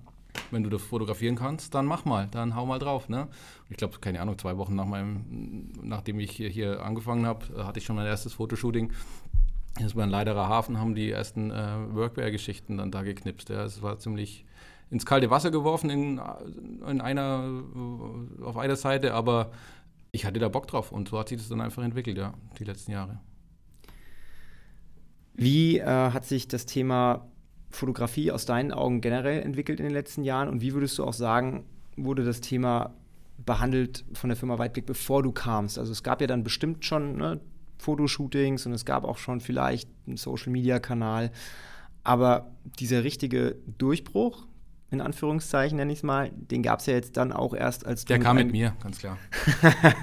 wenn 0.52 0.64
du 0.64 0.70
das 0.70 0.82
fotografieren 0.82 1.36
kannst, 1.36 1.74
dann 1.76 1.86
mach 1.86 2.06
mal, 2.06 2.28
dann 2.32 2.56
hau 2.56 2.66
mal 2.66 2.80
drauf. 2.80 3.10
Ne? 3.10 3.28
Ich 3.70 3.78
glaube, 3.78 4.00
keine 4.00 4.22
Ahnung, 4.22 4.38
zwei 4.38 4.58
Wochen 4.58 4.76
nach 4.76 4.86
meinem, 4.86 5.72
nachdem 5.82 6.20
ich 6.20 6.32
hier, 6.32 6.84
angefangen 6.84 7.26
habe, 7.26 7.66
hatte 7.66 7.80
ich 7.80 7.86
schon 7.86 7.96
mein 7.96 8.06
erstes 8.06 8.34
Fotoshooting. 8.34 8.92
Das 9.80 9.96
war 9.96 10.04
ein 10.04 10.10
Leiderer 10.10 10.48
Hafen, 10.48 10.80
haben 10.80 10.96
die 10.96 11.12
ersten 11.12 11.52
äh, 11.52 11.94
Workwear-Geschichten 11.94 12.78
dann 12.78 12.92
da 12.92 13.04
geknipst. 13.04 13.50
Ja. 13.50 13.64
Es 13.64 13.82
war 13.82 14.00
ziemlich 14.00 14.46
ins 14.90 15.06
kalte 15.06 15.30
Wasser 15.30 15.52
geworfen 15.52 15.90
in, 15.90 16.22
in 16.88 17.02
einer, 17.02 17.64
auf 18.42 18.58
einer 18.58 18.76
Seite, 18.76 19.14
aber 19.14 19.52
ich 20.12 20.26
hatte 20.26 20.40
da 20.40 20.50
Bock 20.50 20.68
drauf 20.68 20.92
und 20.92 21.10
so 21.10 21.20
hat 21.20 21.30
sich 21.30 21.38
das 21.38 21.50
dann 21.50 21.62
einfach 21.62 21.84
entwickelt, 21.84 22.18
ja, 22.18 22.34
die 22.58 22.64
letzten 22.64 22.92
Jahre. 22.92 23.20
Wie 25.34 25.78
äh, 25.78 25.86
hat 25.86 26.26
sich 26.26 26.48
das 26.48 26.66
Thema 26.66 27.28
Fotografie 27.70 28.32
aus 28.32 28.46
deinen 28.46 28.72
Augen 28.72 29.02
generell 29.02 29.42
entwickelt 29.42 29.80
in 29.80 29.86
den 29.86 29.94
letzten 29.94 30.24
Jahren 30.24 30.50
und 30.50 30.62
wie 30.62 30.74
würdest 30.74 30.98
du 30.98 31.04
auch 31.04 31.14
sagen, 31.14 31.66
wurde 31.96 32.24
das 32.24 32.42
Thema 32.42 32.94
behandelt 33.46 34.06
von 34.14 34.30
der 34.30 34.38
Firma 34.38 34.58
Weitblick, 34.58 34.86
bevor 34.86 35.24
du 35.24 35.32
kamst? 35.32 35.78
Also 35.78 35.92
es 35.92 36.04
gab 36.04 36.22
ja 36.22 36.28
dann 36.28 36.44
bestimmt 36.44 36.86
schon 36.86 37.18
ne, 37.18 37.40
Fotoshootings 37.78 38.66
und 38.66 38.74
es 38.74 38.86
gab 38.86 39.04
auch 39.04 39.18
schon 39.18 39.42
vielleicht 39.42 39.90
einen 40.08 40.18
Social-Media-Kanal, 40.18 41.32
aber 42.04 42.52
dieser 42.80 43.04
richtige 43.04 43.58
Durchbruch, 43.78 44.48
in 44.90 45.02
Anführungszeichen 45.02 45.76
nenne 45.76 45.92
ich 45.92 46.00
es 46.00 46.04
mal, 46.04 46.32
den 46.34 46.64
gab 46.64 46.80
es 46.80 46.86
ja 46.86 46.94
jetzt 46.94 47.18
dann 47.18 47.34
auch 47.34 47.54
erst 47.54 47.86
als 47.86 48.06
Der 48.06 48.20
kam 48.20 48.38
mit 48.38 48.52
mir, 48.52 48.74
ganz 48.82 49.00
klar. 49.00 49.18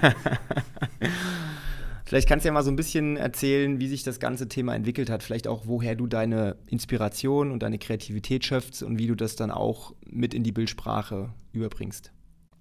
Vielleicht 2.05 2.29
kannst 2.29 2.45
du 2.45 2.49
ja 2.49 2.53
mal 2.53 2.63
so 2.63 2.69
ein 2.69 2.75
bisschen 2.75 3.17
erzählen, 3.17 3.79
wie 3.79 3.87
sich 3.87 4.03
das 4.03 4.19
ganze 4.19 4.47
Thema 4.47 4.75
entwickelt 4.75 5.09
hat. 5.09 5.23
Vielleicht 5.23 5.47
auch, 5.47 5.63
woher 5.65 5.95
du 5.95 6.05
deine 6.05 6.55
Inspiration 6.67 7.51
und 7.51 7.63
deine 7.63 7.79
Kreativität 7.79 8.45
schöpfst 8.45 8.83
und 8.83 8.99
wie 8.99 9.07
du 9.07 9.15
das 9.15 9.35
dann 9.35 9.49
auch 9.49 9.93
mit 10.05 10.35
in 10.35 10.43
die 10.43 10.51
Bildsprache 10.51 11.33
überbringst. 11.51 12.11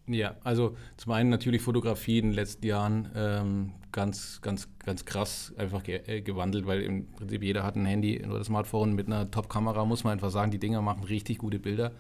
Ja, 0.07 0.37
also 0.45 0.77
zum 0.97 1.13
einen 1.13 1.31
natürlich 1.31 1.63
Fotografie 1.63 2.19
in 2.19 2.27
den 2.27 2.35
letzten 2.35 2.67
Jahren 2.67 3.09
ähm, 3.15 3.73
ganz, 3.93 4.41
ganz, 4.43 4.69
ganz 4.85 5.05
krass 5.05 5.53
einfach 5.57 5.83
ge 5.83 6.01
äh, 6.07 6.21
gewandelt, 6.21 6.67
weil 6.67 6.83
im 6.83 7.07
Prinzip 7.13 7.43
jeder 7.43 7.63
hat 7.63 7.77
ein 7.77 7.87
Handy 7.87 8.23
oder 8.25 8.39
ein 8.39 8.45
Smartphone 8.45 8.95
mit 8.95 9.07
einer 9.07 9.31
Top-Kamera, 9.31 9.85
muss 9.85 10.05
man 10.05 10.15
einfach 10.15 10.31
sagen, 10.31 10.51
die 10.51 10.59
Dinger 10.59 10.83
machen 10.83 11.05
richtig 11.05 11.39
gute 11.39 11.59
Bilder. 11.59 11.93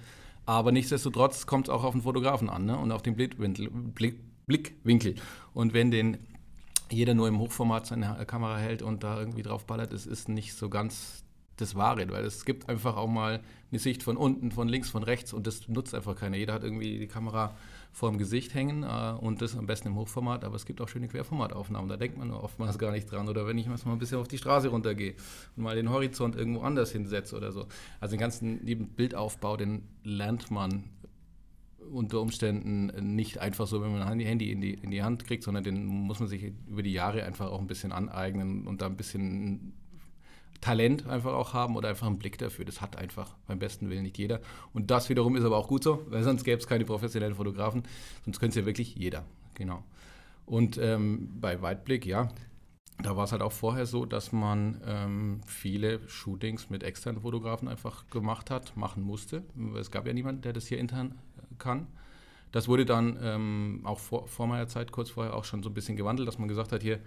Aber 0.46 0.72
nichtsdestotrotz 0.72 1.46
kommt 1.46 1.68
es 1.68 1.74
auch 1.74 1.84
auf 1.84 1.92
den 1.92 2.02
Fotografen 2.02 2.50
an 2.50 2.66
ne? 2.66 2.76
und 2.76 2.92
auf 2.92 3.00
den 3.00 3.16
Blickwinkel, 3.16 3.70
Blick, 3.70 4.16
Blickwinkel. 4.46 5.14
Und 5.54 5.72
wenn 5.72 5.90
den 5.90 6.18
jeder 6.90 7.14
nur 7.14 7.28
im 7.28 7.38
Hochformat 7.38 7.86
seine 7.86 8.24
Kamera 8.26 8.58
hält 8.58 8.82
und 8.82 9.02
da 9.02 9.18
irgendwie 9.18 9.42
drauf 9.42 9.66
ballert, 9.66 9.92
es 9.92 10.06
ist 10.06 10.28
nicht 10.28 10.54
so 10.54 10.68
ganz 10.68 11.24
das 11.56 11.74
Wahre, 11.74 12.08
weil 12.10 12.24
es 12.24 12.44
gibt 12.44 12.68
einfach 12.68 12.96
auch 12.96 13.08
mal 13.08 13.40
eine 13.70 13.78
Sicht 13.78 14.02
von 14.02 14.16
unten, 14.16 14.50
von 14.50 14.68
links, 14.68 14.90
von 14.90 15.02
rechts 15.02 15.32
und 15.32 15.46
das 15.46 15.68
nutzt 15.68 15.94
einfach 15.94 16.16
keiner. 16.16 16.36
Jeder 16.36 16.54
hat 16.54 16.64
irgendwie 16.64 16.98
die 16.98 17.06
Kamera 17.06 17.56
vor 17.92 18.10
dem 18.10 18.18
Gesicht 18.18 18.54
hängen 18.54 18.82
äh, 18.82 19.14
und 19.20 19.40
das 19.40 19.56
am 19.56 19.66
besten 19.66 19.88
im 19.88 19.96
Hochformat, 19.96 20.44
aber 20.44 20.56
es 20.56 20.66
gibt 20.66 20.80
auch 20.80 20.88
schöne 20.88 21.06
Querformataufnahmen, 21.06 21.88
da 21.88 21.96
denkt 21.96 22.18
man 22.18 22.32
oftmals 22.32 22.78
gar 22.78 22.90
nicht 22.90 23.10
dran. 23.10 23.28
Oder 23.28 23.46
wenn 23.46 23.56
ich 23.56 23.66
mal 23.66 23.78
ein 23.86 23.98
bisschen 23.98 24.18
auf 24.18 24.28
die 24.28 24.38
Straße 24.38 24.68
runtergehe 24.68 25.14
und 25.56 25.62
mal 25.62 25.76
den 25.76 25.90
Horizont 25.90 26.34
irgendwo 26.34 26.62
anders 26.62 26.90
hinsetze 26.90 27.36
oder 27.36 27.52
so. 27.52 27.66
Also 28.00 28.16
den 28.16 28.20
ganzen 28.20 28.60
Bildaufbau, 28.96 29.56
den 29.56 29.84
lernt 30.02 30.50
man 30.50 30.84
unter 31.94 32.20
Umständen 32.20 33.14
nicht 33.14 33.38
einfach 33.38 33.66
so, 33.66 33.80
wenn 33.82 33.92
man 33.92 34.02
ein 34.02 34.20
Handy 34.20 34.50
in 34.50 34.60
die, 34.60 34.74
in 34.74 34.90
die 34.90 35.02
Hand 35.02 35.24
kriegt, 35.24 35.44
sondern 35.44 35.64
den 35.64 35.86
muss 35.86 36.20
man 36.20 36.28
sich 36.28 36.52
über 36.68 36.82
die 36.82 36.92
Jahre 36.92 37.24
einfach 37.24 37.50
auch 37.50 37.60
ein 37.60 37.66
bisschen 37.66 37.92
aneignen 37.92 38.66
und 38.66 38.82
da 38.82 38.86
ein 38.86 38.96
bisschen 38.96 39.72
Talent 40.60 41.06
einfach 41.06 41.34
auch 41.34 41.52
haben 41.52 41.76
oder 41.76 41.90
einfach 41.90 42.06
einen 42.06 42.18
Blick 42.18 42.38
dafür. 42.38 42.64
Das 42.64 42.80
hat 42.80 42.96
einfach 42.96 43.36
beim 43.46 43.58
besten 43.58 43.90
Willen 43.90 44.02
nicht 44.02 44.18
jeder. 44.18 44.40
Und 44.72 44.90
das 44.90 45.08
wiederum 45.08 45.36
ist 45.36 45.44
aber 45.44 45.56
auch 45.56 45.68
gut 45.68 45.84
so, 45.84 46.04
weil 46.08 46.22
sonst 46.22 46.44
gäbe 46.44 46.58
es 46.58 46.66
keine 46.66 46.84
professionellen 46.84 47.34
Fotografen. 47.34 47.82
Sonst 48.24 48.40
könnte 48.40 48.58
es 48.58 48.62
ja 48.62 48.66
wirklich 48.66 48.94
jeder. 48.94 49.24
Genau. 49.54 49.84
Und 50.46 50.78
ähm, 50.78 51.28
bei 51.40 51.60
Weitblick, 51.62 52.06
ja, 52.06 52.30
da 53.02 53.16
war 53.16 53.24
es 53.24 53.32
halt 53.32 53.42
auch 53.42 53.52
vorher 53.52 53.86
so, 53.86 54.06
dass 54.06 54.32
man 54.32 54.80
ähm, 54.86 55.40
viele 55.46 56.00
Shootings 56.08 56.70
mit 56.70 56.82
externen 56.82 57.20
Fotografen 57.20 57.68
einfach 57.68 58.08
gemacht 58.08 58.50
hat, 58.50 58.76
machen 58.76 59.02
musste. 59.02 59.42
Es 59.78 59.90
gab 59.90 60.06
ja 60.06 60.12
niemanden, 60.12 60.42
der 60.42 60.52
das 60.52 60.66
hier 60.66 60.78
intern 60.78 61.14
kann. 61.58 61.86
Das 62.52 62.68
wurde 62.68 62.84
dann 62.84 63.18
ähm, 63.20 63.80
auch 63.82 63.98
vor, 63.98 64.28
vor, 64.28 64.46
meiner 64.46 64.68
Zeit, 64.68 64.92
kurz 64.92 65.10
vorher, 65.10 65.34
auch 65.34 65.44
schon 65.44 65.62
so 65.62 65.70
ein 65.70 65.74
bisschen 65.74 65.96
gewandelt, 65.96 66.28
dass 66.28 66.38
man 66.38 66.48
gesagt 66.48 66.70
hat, 66.70 66.82
hier, 66.82 67.00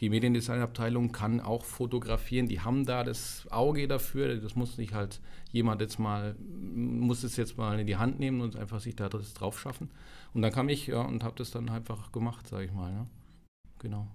die 0.00 0.10
Mediendesignabteilung 0.10 1.12
kann 1.12 1.40
auch 1.40 1.62
fotografieren, 1.62 2.48
die 2.48 2.60
haben 2.60 2.84
da 2.84 3.04
das 3.04 3.46
Auge 3.50 3.86
dafür, 3.86 4.36
das 4.36 4.56
muss 4.56 4.76
nicht 4.78 4.92
halt 4.92 5.20
jemand 5.52 5.80
jetzt 5.80 5.98
mal, 5.98 6.34
muss 6.40 7.22
es 7.22 7.36
jetzt 7.36 7.58
mal 7.58 7.78
in 7.78 7.86
die 7.86 7.96
Hand 7.96 8.18
nehmen 8.18 8.40
und 8.40 8.56
einfach 8.56 8.80
sich 8.80 8.96
da 8.96 9.08
drauf 9.08 9.60
schaffen. 9.60 9.90
Und 10.32 10.42
dann 10.42 10.52
kam 10.52 10.68
ich 10.68 10.88
ja, 10.88 11.02
und 11.02 11.22
habe 11.22 11.36
das 11.36 11.50
dann 11.50 11.68
einfach 11.68 12.10
gemacht, 12.10 12.48
sage 12.48 12.64
ich 12.64 12.72
mal. 12.72 12.92
Ne? 12.92 13.06
Genau. 13.78 14.08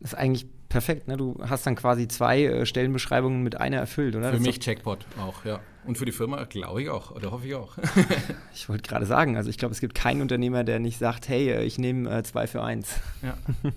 Das 0.00 0.12
ist 0.12 0.18
eigentlich 0.18 0.46
perfekt, 0.68 1.08
ne? 1.08 1.16
Du 1.16 1.36
hast 1.42 1.66
dann 1.66 1.74
quasi 1.74 2.08
zwei 2.08 2.44
äh, 2.44 2.66
Stellenbeschreibungen 2.66 3.42
mit 3.42 3.60
einer 3.60 3.78
erfüllt, 3.78 4.16
oder? 4.16 4.32
Für 4.32 4.40
mich 4.40 4.60
Checkpot 4.60 5.06
auch, 5.18 5.44
ja. 5.44 5.60
Und 5.84 5.98
für 5.98 6.04
die 6.04 6.12
Firma 6.12 6.44
glaube 6.44 6.82
ich 6.82 6.90
auch, 6.90 7.12
oder 7.12 7.30
hoffe 7.30 7.46
ich 7.46 7.54
auch. 7.54 7.78
ich 8.54 8.68
wollte 8.68 8.88
gerade 8.88 9.06
sagen, 9.06 9.36
also 9.36 9.48
ich 9.48 9.58
glaube, 9.58 9.72
es 9.72 9.80
gibt 9.80 9.94
keinen 9.94 10.20
Unternehmer, 10.20 10.64
der 10.64 10.80
nicht 10.80 10.98
sagt, 10.98 11.28
hey, 11.28 11.50
äh, 11.50 11.64
ich 11.64 11.78
nehme 11.78 12.10
äh, 12.10 12.22
zwei 12.24 12.46
für 12.46 12.62
eins. 12.62 13.00
Ja. 13.22 13.36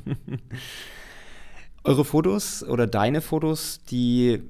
Eure 1.83 2.03
Fotos 2.03 2.63
oder 2.63 2.87
deine 2.87 3.21
Fotos, 3.21 3.81
die 3.89 4.41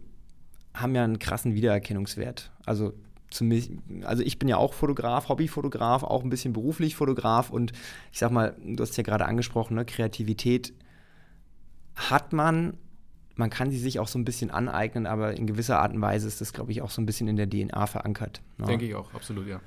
haben 0.74 0.96
ja 0.96 1.04
einen 1.04 1.20
krassen 1.20 1.54
Wiedererkennungswert. 1.54 2.52
Also 2.66 2.94
Zumindest, 3.30 3.72
also 4.06 4.24
ich 4.24 4.40
bin 4.40 4.50
ja 4.50 4.58
auch 4.58 4.74
Fotograf, 4.74 5.30
Hobbyfotograf, 5.30 6.04
auch 6.04 6.24
ein 6.24 6.32
bisschen 6.32 6.52
beruflich 6.52 6.96
Fotograf 6.96 7.52
und 7.52 7.74
ich 8.12 8.18
sag 8.18 8.32
mal, 8.32 8.56
du 8.64 8.82
hast 8.82 8.98
ja 8.98 9.04
gerade 9.04 9.26
angesprochen, 9.26 9.76
ne, 9.76 9.86
Kreativität 9.86 10.74
hat 12.00 12.34
man, 12.34 12.78
man 13.36 13.50
kann 13.50 13.72
sie 13.72 13.78
sich 13.78 14.00
auch 14.00 14.08
so 14.08 14.18
ein 14.18 14.26
bisschen 14.26 14.52
aneignen, 14.52 15.06
aber 15.06 15.36
in 15.36 15.46
gewisser 15.48 15.80
Art 15.80 15.94
und 15.94 16.02
Weise 16.02 16.28
ist 16.28 16.42
das, 16.42 16.54
glaube 16.54 16.72
ich, 16.72 16.82
auch 16.82 16.90
so 16.90 17.02
ein 17.02 17.06
bisschen 17.06 17.28
in 17.28 17.36
der 17.36 17.50
DNA 17.50 17.86
verankert. 17.88 18.42
Ne? 18.58 18.68
Denke 18.68 18.86
ich 18.86 18.96
auch, 18.96 19.14
absolut, 19.14 19.48
ja. 19.48 19.60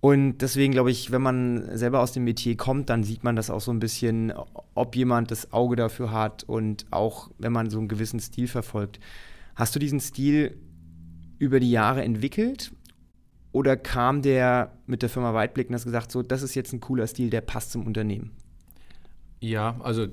Und 0.00 0.38
deswegen 0.38 0.72
glaube 0.72 0.90
ich, 0.90 1.10
wenn 1.10 1.22
man 1.22 1.76
selber 1.76 2.00
aus 2.00 2.12
dem 2.12 2.24
Metier 2.24 2.56
kommt, 2.56 2.90
dann 2.90 3.02
sieht 3.02 3.24
man 3.24 3.34
das 3.34 3.50
auch 3.50 3.60
so 3.60 3.72
ein 3.72 3.80
bisschen, 3.80 4.32
ob 4.74 4.94
jemand 4.94 5.30
das 5.30 5.52
Auge 5.52 5.74
dafür 5.74 6.12
hat 6.12 6.44
und 6.44 6.86
auch 6.90 7.30
wenn 7.38 7.52
man 7.52 7.70
so 7.70 7.78
einen 7.78 7.88
gewissen 7.88 8.20
Stil 8.20 8.46
verfolgt. 8.46 9.00
Hast 9.56 9.74
du 9.74 9.78
diesen 9.78 10.00
Stil 10.00 10.58
über 11.38 11.60
die 11.60 11.70
Jahre 11.70 12.04
entwickelt 12.04 12.72
oder 13.52 13.76
kam 13.76 14.22
der 14.22 14.72
mit 14.86 15.02
der 15.02 15.08
Firma 15.08 15.34
Weitblick 15.34 15.68
und 15.68 15.74
hast 15.74 15.86
gesagt, 15.86 16.12
so, 16.12 16.22
das 16.22 16.42
ist 16.42 16.54
jetzt 16.54 16.72
ein 16.72 16.80
cooler 16.80 17.06
Stil, 17.06 17.30
der 17.30 17.40
passt 17.40 17.72
zum 17.72 17.86
Unternehmen? 17.86 18.30
Ja, 19.40 19.76
also 19.80 20.06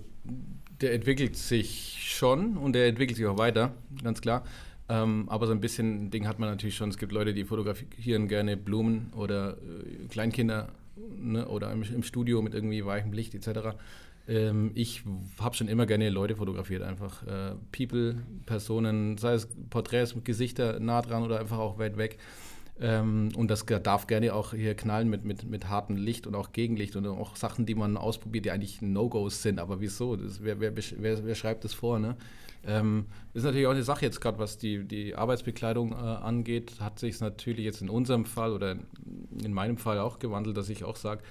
der 0.84 0.94
entwickelt 0.94 1.38
sich 1.38 1.98
schon 2.02 2.58
und 2.58 2.74
der 2.74 2.88
entwickelt 2.88 3.18
sich 3.18 3.26
auch 3.26 3.38
weiter, 3.38 3.74
ganz 4.04 4.22
klar. 4.22 4.44
Ähm, 4.90 5.30
aber 5.30 5.48
so 5.48 5.54
ein 5.54 5.62
bisschen 5.62 6.12
Ding 6.12 6.28
hat 6.28 6.40
man 6.40 6.50
natürlich 6.50 6.76
schon. 6.76 6.90
Es 6.90 6.98
gibt 6.98 7.14
Leute, 7.14 7.34
die 7.34 7.46
fotografieren 7.46 8.28
gerne 8.28 8.58
Blumen 8.58 9.12
oder 9.16 9.52
äh, 9.54 10.08
Kleinkinder 10.10 10.68
ne, 11.18 11.48
oder 11.48 11.72
im, 11.72 11.84
im, 11.84 12.04
Studio 12.04 12.42
mit 12.42 12.54
irgendwie 12.54 12.86
weichem 12.86 13.14
Licht 13.14 13.34
etc. 13.34 13.78
Ähm, 14.28 14.72
ich 14.76 15.04
habe 15.40 15.56
schon 15.56 15.70
immer 15.70 15.86
gerne 15.86 16.10
Leute 16.10 16.36
fotografiert, 16.36 16.84
einfach 16.84 17.26
äh, 17.26 17.56
People, 17.72 18.18
Personen, 18.46 19.18
sei 19.18 19.36
es 19.36 19.48
Porträts 19.70 20.16
mit 20.16 20.26
Gesichter 20.26 20.82
nah 20.82 21.02
dran 21.02 21.24
oder 21.24 21.40
einfach 21.40 21.60
auch 21.60 21.80
weit 21.80 21.98
weg. 21.98 22.18
Ähm, 22.80 23.30
und 23.36 23.52
das 23.52 23.66
darf 23.66 24.08
gerne 24.08 24.34
auch 24.34 24.54
hier 24.54 24.76
knallen 24.76 25.10
mit, 25.10 25.26
mit, 25.26 25.44
mit 25.44 25.70
hartem 25.70 25.96
Licht 25.96 26.26
und 26.26 26.34
auch 26.36 26.52
Gegenlicht 26.52 26.96
und 26.96 27.06
auch 27.06 27.36
Sachen, 27.36 27.66
die 27.66 27.76
man 27.76 27.98
ausprobiert, 27.98 28.46
die 28.46 28.52
eigentlich 28.52 28.82
No-Gos 28.82 29.44
sind. 29.44 29.60
Aber 29.60 29.80
wieso? 29.80 30.16
Das, 30.16 30.44
wer, 30.44 30.60
wer, 30.60 30.76
wer, 30.76 31.26
wer, 31.26 31.36
schreibt 31.36 31.64
das 31.66 31.74
vor? 31.74 32.00
Ne? 32.00 32.16
Ähm, 32.66 33.06
ist 33.34 33.44
natürlich 33.44 33.68
auch 33.68 33.72
eine 33.72 33.84
Sache 33.84 34.06
jetzt 34.06 34.22
gerade, 34.22 34.40
was 34.40 34.58
die, 34.58 34.86
die 34.86 35.16
Arbeitsbekleidung 35.16 35.92
äh, 35.92 35.96
angeht, 35.96 36.80
hat 36.80 36.98
sich 36.98 37.16
es 37.16 37.22
natürlich 37.22 37.64
jetzt 37.64 37.82
in 37.82 37.90
unserem 37.90 38.26
Fall 38.26 38.54
oder 38.54 38.78
in 39.44 39.54
meinem 39.54 39.78
Fall 39.78 40.00
auch 40.00 40.18
gewandelt, 40.18 40.58
dass 40.58 40.70
ich 40.70 40.84
auch 40.84 40.96
sage, 40.96 41.22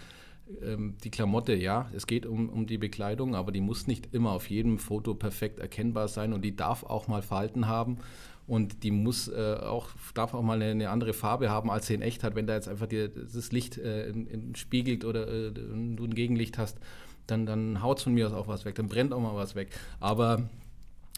ähm, 0.62 0.96
die 1.02 1.10
Klamotte, 1.10 1.54
ja, 1.54 1.90
es 1.94 2.06
geht 2.06 2.26
um, 2.26 2.48
um 2.50 2.66
die 2.66 2.78
Bekleidung, 2.78 3.34
aber 3.34 3.50
die 3.50 3.60
muss 3.60 3.86
nicht 3.86 4.14
immer 4.14 4.32
auf 4.32 4.50
jedem 4.50 4.78
Foto 4.78 5.14
perfekt 5.14 5.58
erkennbar 5.58 6.08
sein 6.08 6.32
und 6.32 6.42
die 6.42 6.54
darf 6.54 6.84
auch 6.84 7.08
mal 7.08 7.22
Falten 7.22 7.66
haben 7.66 7.98
und 8.46 8.82
die 8.82 8.90
muss 8.90 9.28
äh, 9.28 9.56
auch, 9.60 9.88
darf 10.14 10.34
auch 10.34 10.42
mal 10.42 10.60
eine, 10.60 10.72
eine, 10.72 10.90
andere 10.90 11.12
Farbe 11.12 11.50
haben, 11.50 11.70
als 11.70 11.86
sie 11.86 11.94
in 11.94 12.02
echt 12.02 12.24
hat. 12.24 12.34
Wenn 12.34 12.46
da 12.46 12.54
jetzt 12.54 12.68
einfach 12.68 12.86
die, 12.86 13.08
das 13.08 13.52
Licht 13.52 13.78
äh, 13.78 14.08
in, 14.08 14.26
in 14.26 14.54
spiegelt 14.54 15.04
oder 15.04 15.28
äh, 15.28 15.52
du 15.52 16.04
ein 16.04 16.14
Gegenlicht 16.14 16.58
hast, 16.58 16.78
dann, 17.26 17.46
dann 17.46 17.82
haut 17.82 18.00
von 18.00 18.14
mir 18.14 18.26
aus 18.26 18.32
auch 18.32 18.48
was 18.48 18.64
weg, 18.64 18.74
dann 18.74 18.88
brennt 18.88 19.12
auch 19.12 19.20
mal 19.20 19.36
was 19.36 19.54
weg. 19.54 19.68
Aber 20.00 20.48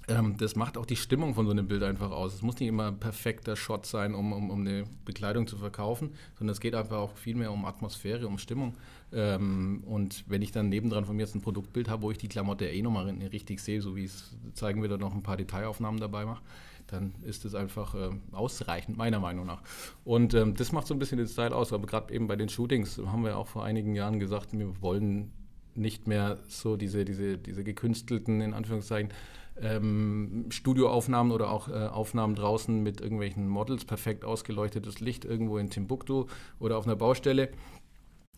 ähm, 0.06 0.36
das 0.36 0.54
macht 0.54 0.76
auch 0.76 0.84
die 0.84 0.96
Stimmung 0.96 1.34
von 1.34 1.46
so 1.46 1.52
einem 1.52 1.66
Bild 1.66 1.82
einfach 1.82 2.10
aus. 2.10 2.34
Es 2.34 2.42
muss 2.42 2.58
nicht 2.60 2.68
immer 2.68 2.88
ein 2.88 3.00
perfekter 3.00 3.56
Shot 3.56 3.86
sein, 3.86 4.14
um, 4.14 4.32
um, 4.32 4.50
um 4.50 4.60
eine 4.60 4.84
Bekleidung 5.04 5.46
zu 5.46 5.56
verkaufen, 5.56 6.10
sondern 6.38 6.52
es 6.52 6.60
geht 6.60 6.74
einfach 6.74 6.98
auch 6.98 7.16
viel 7.16 7.36
mehr 7.36 7.52
um 7.52 7.64
Atmosphäre, 7.64 8.26
um 8.26 8.38
Stimmung. 8.38 8.74
Ähm, 9.12 9.82
und 9.86 10.24
wenn 10.26 10.42
ich 10.42 10.52
dann 10.52 10.68
nebendran 10.68 11.06
von 11.06 11.16
mir 11.16 11.22
jetzt 11.22 11.34
ein 11.34 11.40
Produktbild 11.40 11.88
habe, 11.88 12.02
wo 12.02 12.10
ich 12.10 12.18
die 12.18 12.28
Klamotte 12.28 12.66
eh 12.66 12.82
nochmal 12.82 13.08
richtig 13.32 13.60
sehe, 13.60 13.80
so 13.80 13.96
wie 13.96 14.04
es 14.04 14.36
zeigen 14.52 14.82
wir 14.82 14.88
da 14.88 14.98
noch 14.98 15.14
ein 15.14 15.22
paar 15.22 15.36
Detailaufnahmen 15.36 16.00
dabei 16.00 16.26
mache, 16.26 16.42
dann 16.86 17.14
ist 17.22 17.44
es 17.44 17.54
einfach 17.54 17.94
äh, 17.94 18.10
ausreichend, 18.32 18.96
meiner 18.96 19.20
Meinung 19.20 19.46
nach. 19.46 19.62
Und 20.04 20.34
ähm, 20.34 20.54
das 20.54 20.72
macht 20.72 20.86
so 20.86 20.94
ein 20.94 20.98
bisschen 20.98 21.18
den 21.18 21.26
Style 21.26 21.54
aus. 21.54 21.72
Aber 21.72 21.86
gerade 21.86 22.12
eben 22.12 22.26
bei 22.26 22.36
den 22.36 22.48
Shootings 22.48 23.00
haben 23.06 23.24
wir 23.24 23.36
auch 23.36 23.46
vor 23.46 23.64
einigen 23.64 23.94
Jahren 23.94 24.20
gesagt, 24.20 24.52
wir 24.52 24.80
wollen 24.80 25.32
nicht 25.74 26.06
mehr 26.06 26.38
so 26.48 26.76
diese, 26.76 27.04
diese, 27.04 27.38
diese 27.38 27.64
gekünstelten, 27.64 28.40
in 28.40 28.54
Anführungszeichen, 28.54 29.12
ähm, 29.60 30.46
Studioaufnahmen 30.50 31.32
oder 31.32 31.50
auch 31.50 31.68
äh, 31.68 31.86
Aufnahmen 31.86 32.34
draußen 32.34 32.82
mit 32.82 33.00
irgendwelchen 33.00 33.48
Models, 33.48 33.84
perfekt 33.84 34.24
ausgeleuchtetes 34.24 35.00
Licht 35.00 35.24
irgendwo 35.24 35.58
in 35.58 35.70
Timbuktu 35.70 36.26
oder 36.58 36.76
auf 36.76 36.86
einer 36.86 36.96
Baustelle 36.96 37.50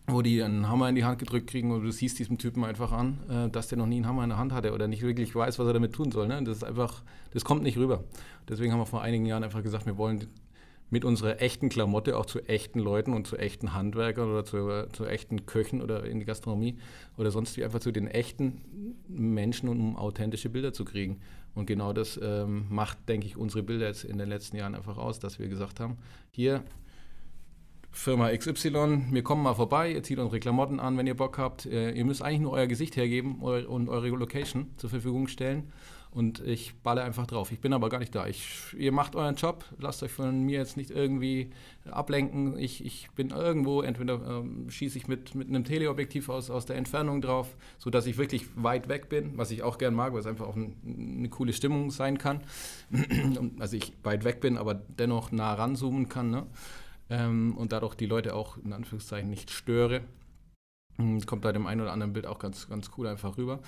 wo 0.09 0.21
die 0.21 0.41
einen 0.41 0.69
Hammer 0.69 0.87
in 0.87 0.95
die 0.95 1.03
Hand 1.03 1.19
gedrückt 1.19 1.47
kriegen 1.47 1.71
und 1.71 1.83
du 1.83 1.91
siehst 1.91 2.17
diesem 2.17 2.37
Typen 2.37 2.63
einfach 2.63 2.93
an, 2.93 3.19
äh, 3.29 3.49
dass 3.49 3.67
der 3.67 3.77
noch 3.77 3.85
nie 3.85 3.97
einen 3.97 4.07
Hammer 4.07 4.23
in 4.23 4.29
der 4.29 4.37
Hand 4.37 4.53
hatte 4.53 4.73
oder 4.73 4.87
nicht 4.87 5.01
wirklich 5.01 5.35
weiß, 5.35 5.59
was 5.59 5.67
er 5.67 5.73
damit 5.73 5.93
tun 5.93 6.11
soll. 6.11 6.27
Ne? 6.27 6.41
Das 6.43 6.57
ist 6.57 6.63
einfach, 6.63 7.03
das 7.31 7.43
kommt 7.43 7.63
nicht 7.63 7.77
rüber. 7.77 8.03
Deswegen 8.47 8.71
haben 8.71 8.79
wir 8.79 8.85
vor 8.85 9.01
einigen 9.01 9.25
Jahren 9.25 9.43
einfach 9.43 9.63
gesagt, 9.63 9.85
wir 9.85 9.97
wollen 9.97 10.27
mit 10.89 11.03
unserer 11.03 11.41
echten 11.41 11.67
Klamotte 11.67 12.17
auch 12.17 12.25
zu 12.25 12.39
echten 12.47 12.79
Leuten 12.79 13.13
und 13.13 13.27
zu 13.27 13.35
echten 13.35 13.73
Handwerkern 13.73 14.29
oder 14.29 14.45
zu, 14.45 14.87
zu 14.93 15.05
echten 15.05 15.45
Köchen 15.45 15.81
oder 15.81 16.05
in 16.05 16.19
die 16.19 16.25
Gastronomie 16.25 16.77
oder 17.17 17.29
sonst 17.29 17.57
wie 17.57 17.65
einfach 17.65 17.81
zu 17.81 17.91
den 17.91 18.07
echten 18.07 18.61
Menschen, 19.09 19.67
um 19.67 19.97
authentische 19.97 20.47
Bilder 20.47 20.71
zu 20.71 20.85
kriegen. 20.85 21.19
Und 21.53 21.65
genau 21.65 21.91
das 21.91 22.17
ähm, 22.23 22.67
macht, 22.69 23.09
denke 23.09 23.27
ich, 23.27 23.35
unsere 23.35 23.63
Bilder 23.63 23.87
jetzt 23.87 24.05
in 24.05 24.17
den 24.17 24.29
letzten 24.29 24.55
Jahren 24.55 24.75
einfach 24.75 24.97
aus, 24.97 25.19
dass 25.19 25.39
wir 25.39 25.49
gesagt 25.49 25.81
haben, 25.81 25.97
hier 26.31 26.63
Firma 27.97 28.29
XY, 28.29 29.07
wir 29.09 29.23
kommen 29.23 29.41
mal 29.41 29.55
vorbei, 29.55 29.91
ihr 29.91 30.03
zieht 30.03 30.19
unsere 30.19 30.39
Klamotten 30.39 30.79
an, 30.79 30.97
wenn 30.97 31.07
ihr 31.07 31.17
Bock 31.17 31.39
habt. 31.39 31.65
Äh, 31.65 31.91
ihr 31.91 32.05
müsst 32.05 32.21
eigentlich 32.21 32.41
nur 32.41 32.51
euer 32.51 32.67
Gesicht 32.67 32.95
hergeben 32.95 33.39
und 33.41 33.89
eure 33.89 34.07
Location 34.09 34.67
zur 34.77 34.91
Verfügung 34.91 35.27
stellen. 35.27 35.73
Und 36.11 36.39
ich 36.39 36.75
balle 36.83 37.03
einfach 37.03 37.25
drauf. 37.27 37.51
Ich 37.51 37.59
bin 37.59 37.73
aber 37.73 37.89
gar 37.89 37.97
nicht 37.97 38.13
da. 38.13 38.27
Ich, 38.27 38.73
ihr 38.77 38.91
macht 38.91 39.15
euren 39.15 39.35
Job, 39.35 39.65
lasst 39.79 40.03
euch 40.03 40.11
von 40.11 40.43
mir 40.43 40.59
jetzt 40.59 40.77
nicht 40.77 40.91
irgendwie 40.91 41.49
ablenken. 41.89 42.57
Ich, 42.57 42.85
ich 42.85 43.09
bin 43.15 43.31
irgendwo, 43.31 43.81
entweder 43.81 44.39
ähm, 44.39 44.69
schieße 44.69 44.97
ich 44.99 45.07
mit, 45.07 45.35
mit 45.35 45.49
einem 45.49 45.65
Teleobjektiv 45.65 46.29
aus, 46.29 46.49
aus 46.49 46.65
der 46.65 46.77
Entfernung 46.77 47.21
drauf, 47.21 47.57
sodass 47.79 48.05
ich 48.05 48.17
wirklich 48.17 48.45
weit 48.55 48.89
weg 48.89 49.09
bin, 49.09 49.37
was 49.37 49.51
ich 49.51 49.63
auch 49.63 49.79
gern 49.79 49.95
mag, 49.95 50.13
weil 50.13 50.19
es 50.19 50.27
einfach 50.27 50.47
auch 50.47 50.55
ein, 50.55 50.75
eine 51.17 51.29
coole 51.29 51.51
Stimmung 51.51 51.89
sein 51.91 52.19
kann. 52.19 52.41
also 53.59 53.75
ich 53.75 53.91
weit 54.03 54.23
weg 54.23 54.39
bin, 54.39 54.57
aber 54.57 54.75
dennoch 54.75 55.31
nah 55.31 55.55
ranzoomen 55.55 56.07
kann. 56.07 56.29
Ne? 56.29 56.45
Ähm, 57.09 57.55
und 57.57 57.71
dadurch 57.71 57.95
die 57.95 58.05
Leute 58.05 58.35
auch 58.35 58.57
in 58.57 58.73
Anführungszeichen 58.73 59.29
nicht 59.29 59.51
störe. 59.51 60.01
Hm, 60.97 61.25
kommt 61.25 61.41
bei 61.41 61.51
dem 61.51 61.67
einen 61.67 61.81
oder 61.81 61.91
anderen 61.91 62.13
Bild 62.13 62.25
auch 62.25 62.39
ganz, 62.39 62.67
ganz 62.67 62.91
cool 62.97 63.07
einfach 63.07 63.37
rüber. 63.37 63.59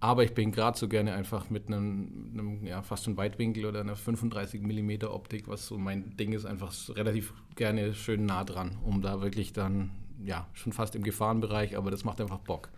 Aber 0.00 0.24
ich 0.24 0.32
bin 0.32 0.50
gerade 0.50 0.78
so 0.78 0.88
gerne 0.88 1.12
einfach 1.12 1.50
mit 1.50 1.66
einem, 1.66 2.30
einem 2.32 2.66
ja, 2.66 2.80
fast 2.80 3.04
schon 3.04 3.18
Weitwinkel 3.18 3.66
oder 3.66 3.80
einer 3.80 3.96
35 3.96 4.62
mm 4.62 5.04
Optik, 5.04 5.46
was 5.46 5.66
so 5.66 5.76
mein 5.76 6.16
Ding 6.16 6.32
ist, 6.32 6.46
einfach 6.46 6.72
relativ 6.96 7.34
gerne 7.54 7.92
schön 7.92 8.24
nah 8.24 8.44
dran, 8.44 8.78
um 8.82 9.02
da 9.02 9.20
wirklich 9.20 9.52
dann, 9.52 9.90
ja, 10.24 10.46
schon 10.54 10.72
fast 10.72 10.96
im 10.96 11.02
Gefahrenbereich, 11.02 11.76
aber 11.76 11.90
das 11.90 12.04
macht 12.04 12.20
einfach 12.22 12.38
Bock. 12.38 12.70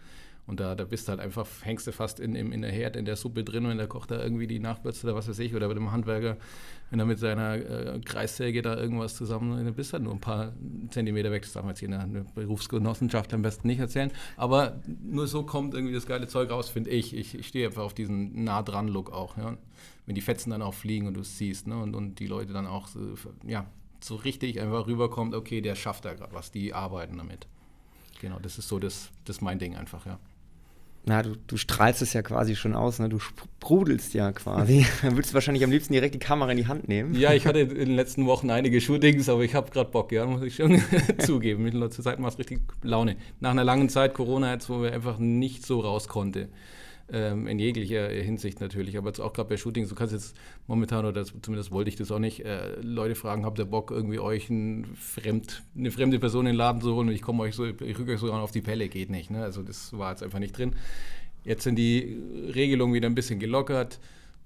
Und 0.46 0.58
da, 0.58 0.74
da 0.74 0.84
bist 0.84 1.06
du 1.06 1.10
halt 1.10 1.20
einfach, 1.20 1.46
hängst 1.62 1.86
du 1.86 1.92
fast 1.92 2.18
in, 2.18 2.34
in, 2.34 2.62
der 2.62 2.72
Herd, 2.72 2.96
in 2.96 3.04
der 3.04 3.14
Suppe 3.14 3.44
drin 3.44 3.64
und 3.64 3.78
da 3.78 3.86
kocht 3.86 4.10
da 4.10 4.20
irgendwie 4.20 4.48
die 4.48 4.58
Nachwürze 4.58 5.06
oder 5.06 5.14
was 5.14 5.28
weiß 5.28 5.38
ich, 5.38 5.54
oder 5.54 5.68
bei 5.68 5.74
dem 5.74 5.92
Handwerker, 5.92 6.36
wenn 6.90 6.98
er 6.98 7.06
mit 7.06 7.20
seiner 7.20 7.54
äh, 7.54 8.00
Kreissäge 8.04 8.60
da 8.60 8.76
irgendwas 8.76 9.14
zusammen, 9.14 9.64
dann 9.64 9.74
bist 9.74 9.90
du 9.90 9.94
halt 9.94 10.02
nur 10.02 10.12
ein 10.12 10.20
paar 10.20 10.52
Zentimeter 10.90 11.30
weg. 11.30 11.42
Das 11.42 11.52
darf 11.52 11.62
man 11.62 11.70
jetzt 11.70 11.78
hier 11.78 11.88
in 11.88 11.94
einer 11.94 12.24
Berufsgenossenschaft 12.34 13.32
am 13.32 13.42
besten 13.42 13.68
nicht 13.68 13.78
erzählen. 13.78 14.10
Aber 14.36 14.80
nur 15.00 15.28
so 15.28 15.44
kommt 15.44 15.74
irgendwie 15.74 15.94
das 15.94 16.06
geile 16.06 16.26
Zeug 16.26 16.50
raus, 16.50 16.68
finde 16.68 16.90
ich. 16.90 17.14
ich. 17.14 17.36
Ich 17.36 17.46
stehe 17.46 17.68
einfach 17.68 17.84
auf 17.84 17.94
diesen 17.94 18.42
nah 18.42 18.62
dran 18.62 18.88
Look 18.88 19.12
auch. 19.12 19.38
Ja? 19.38 19.56
Wenn 20.06 20.16
die 20.16 20.20
Fetzen 20.20 20.50
dann 20.50 20.60
auch 20.60 20.74
fliegen 20.74 21.06
und 21.06 21.14
du 21.14 21.20
es 21.20 21.38
siehst 21.38 21.68
ne? 21.68 21.80
und, 21.80 21.94
und 21.94 22.18
die 22.18 22.26
Leute 22.26 22.52
dann 22.52 22.66
auch 22.66 22.88
so, 22.88 23.00
ja, 23.46 23.64
so 24.00 24.16
richtig 24.16 24.60
einfach 24.60 24.88
rüberkommt, 24.88 25.34
okay, 25.36 25.60
der 25.60 25.76
schafft 25.76 26.04
da 26.04 26.14
gerade 26.14 26.34
was, 26.34 26.50
die 26.50 26.74
arbeiten 26.74 27.16
damit. 27.16 27.46
Genau, 28.20 28.40
das 28.40 28.58
ist 28.58 28.68
so 28.68 28.80
das, 28.80 29.10
das 29.24 29.40
mein 29.40 29.60
Ding 29.60 29.76
einfach, 29.76 30.04
ja 30.04 30.18
na, 31.04 31.22
du, 31.22 31.34
du 31.48 31.56
strahlst 31.56 32.00
es 32.00 32.12
ja 32.12 32.22
quasi 32.22 32.54
schon 32.54 32.76
aus, 32.76 33.00
ne? 33.00 33.08
du 33.08 33.18
sprudelst 33.18 34.14
ja 34.14 34.30
quasi. 34.30 34.86
Dann 35.02 35.16
würdest 35.16 35.32
du 35.32 35.34
wahrscheinlich 35.34 35.64
am 35.64 35.70
liebsten 35.72 35.92
direkt 35.92 36.14
die 36.14 36.20
Kamera 36.20 36.50
in 36.52 36.56
die 36.56 36.68
Hand 36.68 36.86
nehmen. 36.86 37.14
Ja, 37.14 37.32
ich 37.32 37.46
hatte 37.46 37.58
in 37.60 37.74
den 37.74 37.96
letzten 37.96 38.26
Wochen 38.26 38.50
einige 38.50 38.80
Shootings, 38.80 39.28
aber 39.28 39.42
ich 39.42 39.54
habe 39.54 39.70
gerade 39.70 39.90
Bock, 39.90 40.12
ja, 40.12 40.24
muss 40.26 40.42
ich 40.42 40.54
schon 40.54 40.80
zugeben. 41.18 41.64
Mit 41.64 41.74
zur 41.92 42.04
Zeit 42.04 42.20
macht 42.20 42.34
es 42.34 42.38
richtig 42.38 42.60
Laune. 42.82 43.16
Nach 43.40 43.50
einer 43.50 43.64
langen 43.64 43.88
Zeit 43.88 44.14
Corona 44.14 44.52
jetzt, 44.52 44.68
wo 44.68 44.82
wir 44.82 44.92
einfach 44.92 45.18
nicht 45.18 45.66
so 45.66 45.80
raus 45.80 46.06
konnte. 46.06 46.48
Ähm, 47.10 47.46
in 47.46 47.58
jeglicher 47.58 48.08
Hinsicht 48.08 48.60
natürlich, 48.60 48.96
aber 48.96 49.08
jetzt 49.08 49.20
auch 49.20 49.32
gerade 49.32 49.48
bei 49.48 49.56
Shootings, 49.56 49.88
du 49.88 49.94
kannst 49.94 50.14
jetzt 50.14 50.36
momentan, 50.66 51.04
oder 51.04 51.12
das, 51.12 51.34
zumindest 51.42 51.70
wollte 51.70 51.88
ich 51.88 51.96
das 51.96 52.10
auch 52.10 52.18
nicht, 52.18 52.44
äh, 52.44 52.80
Leute 52.80 53.14
fragen, 53.14 53.44
habt 53.44 53.58
ihr 53.58 53.64
Bock, 53.64 53.90
irgendwie 53.90 54.18
euch 54.18 54.48
ein 54.48 54.86
Fremd, 54.96 55.62
eine 55.76 55.90
fremde 55.90 56.18
Person 56.18 56.46
in 56.46 56.52
den 56.52 56.56
Laden 56.56 56.80
zu 56.80 56.94
holen 56.94 57.08
und 57.08 57.14
ich 57.14 57.22
komme 57.22 57.42
euch 57.42 57.54
so, 57.54 57.66
ich 57.66 57.98
rücke 57.98 58.12
euch 58.12 58.20
so 58.20 58.32
auf 58.32 58.52
die 58.52 58.62
Pelle, 58.62 58.88
geht 58.88 59.10
nicht. 59.10 59.30
Ne? 59.30 59.42
Also 59.42 59.62
das 59.62 59.96
war 59.96 60.10
jetzt 60.10 60.22
einfach 60.22 60.38
nicht 60.38 60.56
drin. 60.56 60.74
Jetzt 61.44 61.64
sind 61.64 61.76
die 61.76 62.18
Regelungen 62.54 62.94
wieder 62.94 63.08
ein 63.08 63.14
bisschen 63.14 63.40
gelockert. 63.40 63.98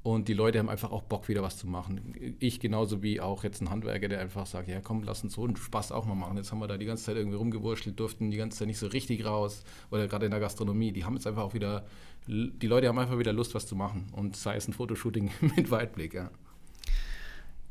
Und 0.06 0.28
die 0.28 0.34
Leute 0.34 0.60
haben 0.60 0.68
einfach 0.68 0.92
auch 0.92 1.02
Bock, 1.02 1.26
wieder 1.26 1.42
was 1.42 1.56
zu 1.56 1.66
machen. 1.66 2.14
Ich 2.38 2.60
genauso 2.60 3.02
wie 3.02 3.20
auch 3.20 3.42
jetzt 3.42 3.60
ein 3.60 3.70
Handwerker, 3.70 4.06
der 4.06 4.20
einfach 4.20 4.46
sagt, 4.46 4.68
ja 4.68 4.80
komm, 4.80 5.02
lass 5.02 5.24
uns 5.24 5.34
so 5.34 5.42
einen 5.42 5.56
Spaß 5.56 5.90
auch 5.90 6.06
mal 6.06 6.14
machen. 6.14 6.36
Jetzt 6.36 6.52
haben 6.52 6.60
wir 6.60 6.68
da 6.68 6.76
die 6.76 6.86
ganze 6.86 7.06
Zeit 7.06 7.16
irgendwie 7.16 7.36
rumgewurschtelt, 7.36 7.98
durften 7.98 8.30
die 8.30 8.36
ganze 8.36 8.56
Zeit 8.56 8.68
nicht 8.68 8.78
so 8.78 8.86
richtig 8.86 9.24
raus. 9.24 9.64
Oder 9.90 10.06
gerade 10.06 10.26
in 10.26 10.30
der 10.30 10.38
Gastronomie, 10.38 10.92
die 10.92 11.04
haben 11.04 11.14
jetzt 11.14 11.26
einfach 11.26 11.42
auch 11.42 11.54
wieder, 11.54 11.86
die 12.28 12.68
Leute 12.68 12.86
haben 12.86 13.00
einfach 13.00 13.18
wieder 13.18 13.32
Lust, 13.32 13.56
was 13.56 13.66
zu 13.66 13.74
machen. 13.74 14.06
Und 14.12 14.36
sei 14.36 14.54
es 14.54 14.68
ein 14.68 14.74
Fotoshooting 14.74 15.32
mit 15.56 15.72
Weitblick, 15.72 16.14
ja. 16.14 16.30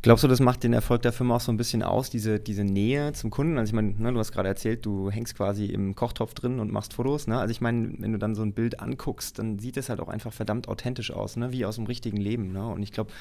Glaubst 0.05 0.23
du, 0.23 0.27
das 0.27 0.39
macht 0.39 0.61
den 0.61 0.73
Erfolg 0.73 1.01
der 1.01 1.11
Firma 1.11 1.37
auch 1.37 1.41
so 1.41 1.51
ein 1.51 1.57
bisschen 1.57 1.81
aus, 1.81 2.11
diese, 2.11 2.39
diese 2.39 2.63
Nähe 2.63 3.13
zum 3.13 3.31
Kunden? 3.31 3.57
Also 3.57 3.71
ich 3.71 3.73
meine, 3.73 3.99
ne, 3.99 4.13
du 4.13 4.19
hast 4.19 4.31
gerade 4.31 4.47
erzählt, 4.47 4.85
du 4.85 5.09
hängst 5.09 5.33
quasi 5.33 5.65
im 5.65 5.95
Kochtopf 5.95 6.35
drin 6.35 6.59
und 6.59 6.71
machst 6.71 6.93
Fotos. 6.93 7.25
Ne? 7.25 7.39
Also 7.39 7.49
ich 7.49 7.59
meine, 7.59 7.91
wenn 7.97 8.11
du 8.11 8.19
dann 8.19 8.35
so 8.35 8.43
ein 8.43 8.53
Bild 8.53 8.79
anguckst, 8.81 9.39
dann 9.39 9.57
sieht 9.57 9.77
es 9.77 9.89
halt 9.89 9.99
auch 9.99 10.07
einfach 10.07 10.31
verdammt 10.31 10.67
authentisch 10.67 11.09
aus, 11.09 11.37
ne? 11.37 11.51
wie 11.51 11.65
aus 11.65 11.77
dem 11.77 11.87
richtigen 11.87 12.17
Leben. 12.17 12.51
Ne? 12.51 12.67
Und 12.67 12.83
ich 12.83 12.91
glaube, 12.91 13.11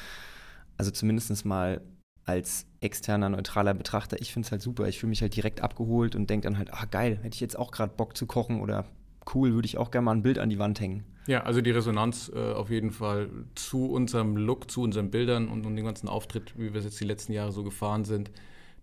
also 0.76 0.90
zumindest 0.90 1.46
mal 1.46 1.80
als 2.26 2.66
externer, 2.82 3.30
neutraler 3.30 3.72
Betrachter, 3.72 4.20
ich 4.20 4.34
finde 4.34 4.44
es 4.44 4.52
halt 4.52 4.60
super. 4.60 4.86
Ich 4.86 4.98
fühle 4.98 5.08
mich 5.08 5.22
halt 5.22 5.34
direkt 5.34 5.62
abgeholt 5.62 6.14
und 6.14 6.28
denke 6.28 6.44
dann 6.44 6.58
halt, 6.58 6.74
ah 6.74 6.84
geil, 6.84 7.18
hätte 7.22 7.34
ich 7.34 7.40
jetzt 7.40 7.58
auch 7.58 7.70
gerade 7.70 7.94
Bock 7.96 8.14
zu 8.14 8.26
kochen 8.26 8.60
oder 8.60 8.84
cool, 9.34 9.54
würde 9.54 9.66
ich 9.66 9.78
auch 9.78 9.90
gerne 9.90 10.06
mal 10.06 10.12
ein 10.12 10.22
Bild 10.22 10.38
an 10.38 10.50
die 10.50 10.58
Wand 10.58 10.80
hängen. 10.80 11.04
Ja, 11.26 11.42
also 11.44 11.60
die 11.60 11.70
Resonanz 11.70 12.30
äh, 12.34 12.52
auf 12.52 12.70
jeden 12.70 12.90
Fall 12.90 13.30
zu 13.54 13.90
unserem 13.90 14.36
Look, 14.36 14.70
zu 14.70 14.82
unseren 14.82 15.10
Bildern 15.10 15.48
und, 15.48 15.64
und 15.64 15.76
dem 15.76 15.84
ganzen 15.84 16.08
Auftritt, 16.08 16.52
wie 16.58 16.72
wir 16.72 16.78
es 16.78 16.84
jetzt 16.84 17.00
die 17.00 17.06
letzten 17.06 17.32
Jahre 17.32 17.52
so 17.52 17.64
gefahren 17.64 18.04
sind, 18.04 18.30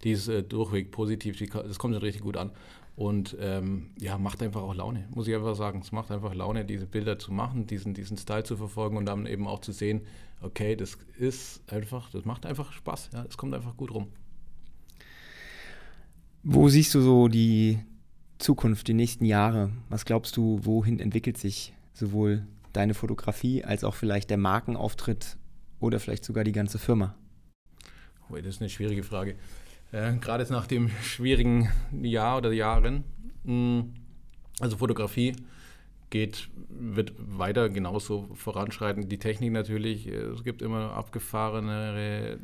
die 0.04 0.12
ist 0.12 0.28
äh, 0.28 0.42
durchweg 0.42 0.92
positiv, 0.92 1.38
die, 1.38 1.48
das 1.48 1.78
kommt 1.78 1.94
dann 1.94 2.02
richtig 2.02 2.24
gut 2.24 2.38
an. 2.38 2.52
Und 2.96 3.38
ähm, 3.40 3.92
ja, 4.00 4.18
macht 4.18 4.44
einfach 4.44 4.62
auch 4.62 4.76
Laune, 4.76 5.08
muss 5.14 5.28
ich 5.28 5.36
einfach 5.36 5.56
sagen. 5.56 5.82
Es 5.82 5.92
macht 5.92 6.12
einfach 6.12 6.34
Laune, 6.34 6.66
diese 6.66 6.86
Bilder 6.86 7.18
zu 7.18 7.32
machen, 7.32 7.66
diesen, 7.66 7.94
diesen 7.94 8.18
Style 8.18 8.44
zu 8.44 8.58
verfolgen 8.58 8.98
und 8.98 9.06
dann 9.06 9.26
eben 9.28 9.48
auch 9.48 9.60
zu 9.60 9.72
sehen, 9.72 10.02
okay, 10.42 10.76
das 10.76 10.98
ist 11.18 11.62
einfach, 11.72 12.10
das 12.12 12.26
macht 12.26 12.46
einfach 12.46 12.74
Spaß, 12.74 13.12
ja, 13.14 13.26
es 13.28 13.38
kommt 13.38 13.54
einfach 13.54 13.78
gut 13.78 13.92
rum. 13.92 14.08
Wo 16.44 16.70
siehst 16.70 16.94
du 16.96 17.02
so 17.02 17.28
die 17.28 17.80
Zukunft, 18.42 18.88
die 18.88 18.94
nächsten 18.94 19.26
Jahre? 19.26 19.72
Was 19.90 20.04
glaubst 20.04 20.36
du, 20.36 20.60
wohin 20.64 21.00
entwickelt 21.00 21.38
sich 21.38 21.74
sowohl 21.94 22.48
deine 22.74 22.94
Fotografie 22.94 23.64
als 23.64 23.84
auch 23.84 23.94
vielleicht 23.94 24.30
der 24.30 24.38
Markenauftritt 24.38 25.38
oder 25.80 26.00
vielleicht 26.00 26.26
sogar 26.26 26.44
die 26.44 26.52
ganze 26.52 26.80
Firma? 26.80 27.16
Oh, 28.30 28.36
das 28.36 28.48
ist 28.48 28.62
eine 28.62 28.70
schwierige 28.70 29.04
Frage. 29.04 29.36
Äh, 29.92 30.14
Gerade 30.18 30.44
jetzt 30.44 30.50
nach 30.50 30.66
dem 30.66 30.90
schwierigen 31.04 31.70
Jahr 32.02 32.38
oder 32.38 32.52
Jahren. 32.52 33.04
Mh, 33.44 33.80
hm, 33.80 33.94
also 34.60 34.78
Fotografie 34.78 35.36
geht, 36.12 36.50
wird 36.70 37.14
weiter 37.18 37.70
genauso 37.70 38.30
voranschreiten. 38.36 39.10
Die 39.10 39.18
Technik 39.18 39.52
natürlich, 39.52 40.08
äh, 40.08 40.12
es 40.12 40.44
gibt 40.44 40.62
immer 40.62 40.94
abgefahrenere 40.94 42.38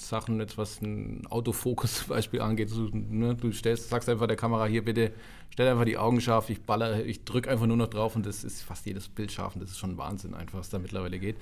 Sachen, 0.00 0.38
jetzt 0.40 0.58
was 0.58 0.82
ein 0.82 1.26
Autofokus 1.28 1.94
zum 2.00 2.08
Beispiel 2.08 2.42
angeht. 2.42 2.70
Du, 2.70 2.90
ne, 2.92 3.34
du 3.34 3.52
stellst, 3.52 3.88
sagst 3.88 4.08
einfach 4.08 4.26
der 4.26 4.36
Kamera 4.36 4.66
hier 4.66 4.84
bitte, 4.84 5.12
stell 5.50 5.68
einfach 5.68 5.86
die 5.86 5.96
Augen 5.96 6.20
scharf, 6.20 6.50
ich 6.50 6.60
baller, 6.60 7.04
ich 7.04 7.24
drücke 7.24 7.50
einfach 7.50 7.66
nur 7.66 7.76
noch 7.76 7.88
drauf 7.88 8.14
und 8.16 8.26
das 8.26 8.44
ist 8.44 8.62
fast 8.62 8.84
jedes 8.84 9.08
Bild 9.08 9.32
scharf 9.32 9.54
und 9.54 9.62
das 9.62 9.70
ist 9.70 9.78
schon 9.78 9.96
Wahnsinn 9.96 10.34
einfach, 10.34 10.58
was 10.58 10.68
da 10.68 10.78
mittlerweile 10.78 11.18
geht. 11.18 11.36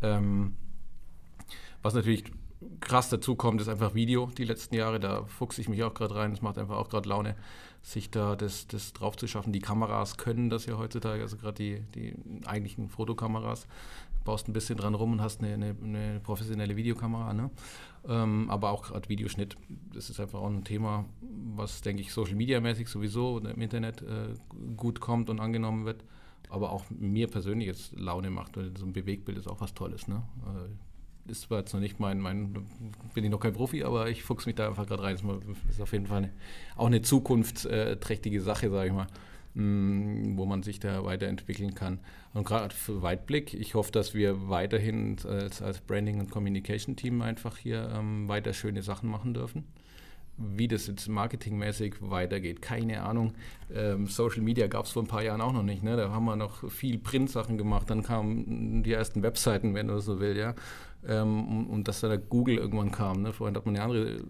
Ähm, 0.00 0.54
was 1.82 1.94
natürlich 1.94 2.24
krass 2.80 3.08
dazu 3.08 3.36
kommt, 3.36 3.60
ist 3.60 3.68
einfach 3.68 3.94
Video 3.94 4.30
die 4.36 4.44
letzten 4.44 4.74
Jahre. 4.74 5.00
Da 5.00 5.24
fuchse 5.24 5.60
ich 5.60 5.68
mich 5.68 5.82
auch 5.82 5.94
gerade 5.94 6.14
rein. 6.14 6.30
Das 6.30 6.42
macht 6.42 6.58
einfach 6.58 6.76
auch 6.76 6.88
gerade 6.88 7.08
Laune, 7.08 7.36
sich 7.82 8.10
da 8.10 8.36
das, 8.36 8.66
das 8.66 8.92
drauf 8.92 9.16
zu 9.16 9.26
schaffen. 9.26 9.52
Die 9.52 9.60
Kameras 9.60 10.16
können 10.16 10.50
das 10.50 10.66
ja 10.66 10.78
heutzutage, 10.78 11.22
also 11.22 11.36
gerade 11.36 11.54
die, 11.54 11.80
die 11.94 12.14
eigentlichen 12.46 12.88
Fotokameras. 12.88 13.66
Baust 14.24 14.48
ein 14.48 14.54
bisschen 14.54 14.78
dran 14.78 14.94
rum 14.94 15.12
und 15.12 15.20
hast 15.20 15.42
eine, 15.42 15.52
eine, 15.52 15.76
eine 15.82 16.20
professionelle 16.20 16.76
Videokamera. 16.76 17.34
Ne? 17.34 17.50
Ähm, 18.08 18.48
aber 18.48 18.70
auch 18.70 18.82
gerade 18.82 19.08
Videoschnitt, 19.08 19.56
das 19.92 20.08
ist 20.08 20.18
einfach 20.18 20.40
auch 20.40 20.48
ein 20.48 20.64
Thema, 20.64 21.04
was, 21.56 21.82
denke 21.82 22.00
ich, 22.00 22.12
Social 22.12 22.34
Media 22.34 22.60
mäßig 22.60 22.88
sowieso 22.88 23.38
im 23.38 23.60
Internet 23.60 24.00
äh, 24.02 24.34
gut 24.76 25.00
kommt 25.00 25.28
und 25.28 25.40
angenommen 25.40 25.84
wird. 25.84 26.04
Aber 26.48 26.72
auch 26.72 26.84
mir 26.90 27.28
persönlich 27.28 27.66
jetzt 27.66 27.98
Laune 27.98 28.30
macht, 28.30 28.56
weil 28.56 28.76
so 28.76 28.86
ein 28.86 28.92
Bewegbild 28.92 29.36
ist 29.36 29.48
auch 29.48 29.60
was 29.60 29.74
Tolles. 29.74 30.08
Ne? 30.08 30.22
Äh, 30.46 30.93
ist 31.26 31.42
zwar 31.42 31.60
jetzt 31.60 31.72
noch 31.72 31.80
nicht 31.80 32.00
mein, 32.00 32.20
mein, 32.20 32.52
bin 33.14 33.24
ich 33.24 33.30
noch 33.30 33.40
kein 33.40 33.52
Profi, 33.52 33.84
aber 33.84 34.08
ich 34.08 34.22
fuchse 34.22 34.48
mich 34.48 34.56
da 34.56 34.68
einfach 34.68 34.86
gerade 34.86 35.02
rein. 35.02 35.16
Das 35.16 35.74
ist 35.74 35.80
auf 35.80 35.92
jeden 35.92 36.06
Fall 36.06 36.18
eine, 36.18 36.30
auch 36.76 36.86
eine 36.86 37.02
zukunftsträchtige 37.02 38.40
Sache, 38.40 38.70
sage 38.70 38.88
ich 38.88 38.94
mal, 38.94 39.06
mm, 39.54 40.36
wo 40.36 40.44
man 40.44 40.62
sich 40.62 40.80
da 40.80 41.04
weiterentwickeln 41.04 41.74
kann. 41.74 41.98
Und 42.32 42.44
gerade 42.44 42.74
für 42.74 43.02
Weitblick, 43.02 43.54
ich 43.54 43.74
hoffe, 43.74 43.92
dass 43.92 44.14
wir 44.14 44.48
weiterhin 44.48 45.16
als, 45.24 45.62
als 45.62 45.80
Branding- 45.80 46.20
und 46.20 46.30
Communication-Team 46.30 47.22
einfach 47.22 47.56
hier 47.56 47.90
ähm, 47.94 48.28
weiter 48.28 48.52
schöne 48.52 48.82
Sachen 48.82 49.08
machen 49.08 49.34
dürfen 49.34 49.64
wie 50.36 50.68
das 50.68 50.86
jetzt 50.86 51.08
marketingmäßig 51.08 51.96
weitergeht. 52.00 52.60
Keine 52.60 53.02
Ahnung. 53.02 53.34
Ähm, 53.72 54.06
Social 54.06 54.42
Media 54.42 54.66
gab 54.66 54.86
es 54.86 54.92
vor 54.92 55.02
ein 55.02 55.08
paar 55.08 55.22
Jahren 55.22 55.40
auch 55.40 55.52
noch 55.52 55.62
nicht. 55.62 55.82
Ne? 55.82 55.96
Da 55.96 56.10
haben 56.10 56.24
wir 56.24 56.36
noch 56.36 56.70
viel 56.70 56.98
Print-Sachen 56.98 57.56
gemacht. 57.56 57.88
Dann 57.90 58.02
kamen 58.02 58.82
die 58.82 58.92
ersten 58.92 59.22
Webseiten, 59.22 59.74
wenn 59.74 59.88
du 59.88 59.98
so 60.00 60.20
willst. 60.20 60.40
Ja? 60.40 60.54
Ähm, 61.06 61.66
und 61.68 61.88
dass 61.88 62.00
da 62.00 62.16
Google 62.16 62.56
irgendwann 62.56 62.90
kam. 62.90 63.22
Ne? 63.22 63.32
Vorhin 63.32 63.56
hat 63.56 63.66
man 63.66 63.76
eine 63.76 63.84
andere 63.84 64.20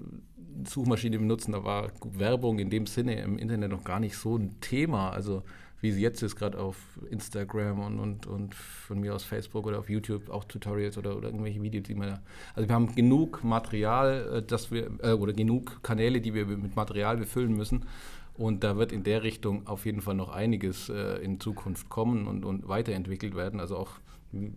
Suchmaschine 0.66 1.18
benutzt. 1.18 1.48
Da 1.50 1.64
war 1.64 1.90
Werbung 2.12 2.58
in 2.58 2.70
dem 2.70 2.87
Sinne 2.87 3.20
im 3.20 3.38
Internet 3.38 3.70
noch 3.70 3.84
gar 3.84 4.00
nicht 4.00 4.16
so 4.16 4.37
ein 4.37 4.60
Thema. 4.60 5.10
Also 5.10 5.42
wie 5.85 5.92
sie 5.92 6.01
jetzt 6.01 6.23
ist, 6.23 6.35
gerade 6.35 6.59
auf 6.59 6.77
Instagram 7.11 7.79
und, 7.81 8.01
und, 8.01 8.27
und 8.27 8.55
von 8.55 9.01
mir 9.01 9.14
aus 9.14 9.23
Facebook 9.23 9.66
oder 9.66 9.79
auf 9.79 9.90
YouTube 9.90 10.31
auch 10.31 10.44
Tutorials 10.44 10.97
oder, 10.97 11.14
oder 11.14 11.29
irgendwelche 11.29 11.61
Videos, 11.61 11.85
die 11.85 11.94
man 11.94 12.09
da. 12.09 12.23
Also 12.55 12.66
wir 12.70 12.75
haben 12.75 12.94
genug 12.94 13.44
Material, 13.44 14.38
äh, 14.38 14.42
dass 14.42 14.70
wir, 14.70 14.90
äh, 15.03 15.12
oder 15.12 15.35
genug 15.35 15.83
Kanäle, 15.83 16.23
die 16.23 16.33
wir 16.33 16.47
mit 16.47 16.75
Material 16.75 17.18
befüllen 17.18 17.55
müssen. 17.55 17.85
Und 18.33 18.64
da 18.64 18.79
wird 18.79 18.92
in 18.92 19.05
der 19.05 19.23
Richtung 19.25 19.66
auf 19.66 19.85
jeden 19.85 20.01
Fall 20.01 20.14
noch 20.14 20.31
einiges 20.31 20.88
äh, 20.88 21.23
in 21.23 21.38
Zukunft 21.38 21.90
kommen 21.90 22.27
und, 22.27 22.47
und 22.47 22.66
weiterentwickelt 22.66 23.37
werden. 23.37 23.61
Also 23.61 23.77
auch, 23.77 23.90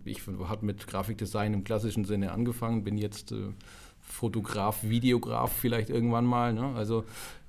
ich 0.06 0.22
habe 0.26 0.64
mit 0.64 0.86
Grafikdesign 0.86 1.52
im 1.52 1.62
klassischen 1.62 2.06
Sinne 2.06 2.32
angefangen, 2.32 2.84
bin 2.84 2.96
jetzt 2.96 3.32
äh, 3.32 3.52
Fotograf, 4.00 4.82
Videograf 4.82 5.52
vielleicht 5.52 5.90
irgendwann 5.90 6.24
mal. 6.24 6.54
Ne? 6.54 6.72
Also 6.74 7.04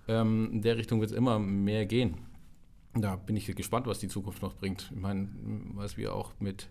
ähm, 0.10 0.50
in 0.52 0.62
der 0.64 0.76
Richtung 0.76 1.00
wird 1.00 1.12
es 1.12 1.18
immer 1.18 1.40
mehr 1.40 1.86
gehen 1.86 2.29
da 2.94 3.16
bin 3.16 3.36
ich 3.36 3.46
gespannt, 3.56 3.88
was 3.88 4.00
die 4.00 4.08
Zukunft 4.08 4.42
noch 4.42 4.56
bringt. 4.56 4.90
Ich 4.94 5.00
meine, 5.00 5.30
was 5.76 5.98
wir 5.98 6.14
auch 6.16 6.34
mit 6.40 6.70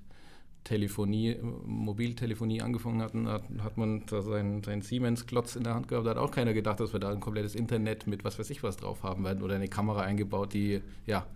Telefonie, 0.64 1.36
Mobiltelefonie 1.64 2.60
angefangen 2.60 3.00
hatten, 3.00 3.28
hat, 3.28 3.44
hat 3.60 3.78
man 3.78 4.04
da 4.06 4.20
seinen, 4.20 4.62
seinen 4.62 4.82
Siemens-Klotz 4.82 5.56
in 5.56 5.64
der 5.64 5.74
Hand 5.74 5.88
gehabt. 5.88 6.06
Da 6.06 6.10
hat 6.10 6.18
auch 6.18 6.30
keiner 6.30 6.52
gedacht, 6.52 6.80
dass 6.80 6.92
wir 6.92 7.00
da 7.00 7.10
ein 7.10 7.20
komplettes 7.20 7.54
Internet 7.54 8.06
mit 8.06 8.24
was 8.24 8.38
weiß 8.38 8.50
ich 8.50 8.62
was 8.62 8.76
drauf 8.76 9.02
haben 9.02 9.24
werden 9.24 9.42
oder 9.42 9.54
eine 9.54 9.68
Kamera 9.68 10.02
eingebaut, 10.02 10.52
die 10.52 10.82
ja 11.06 11.26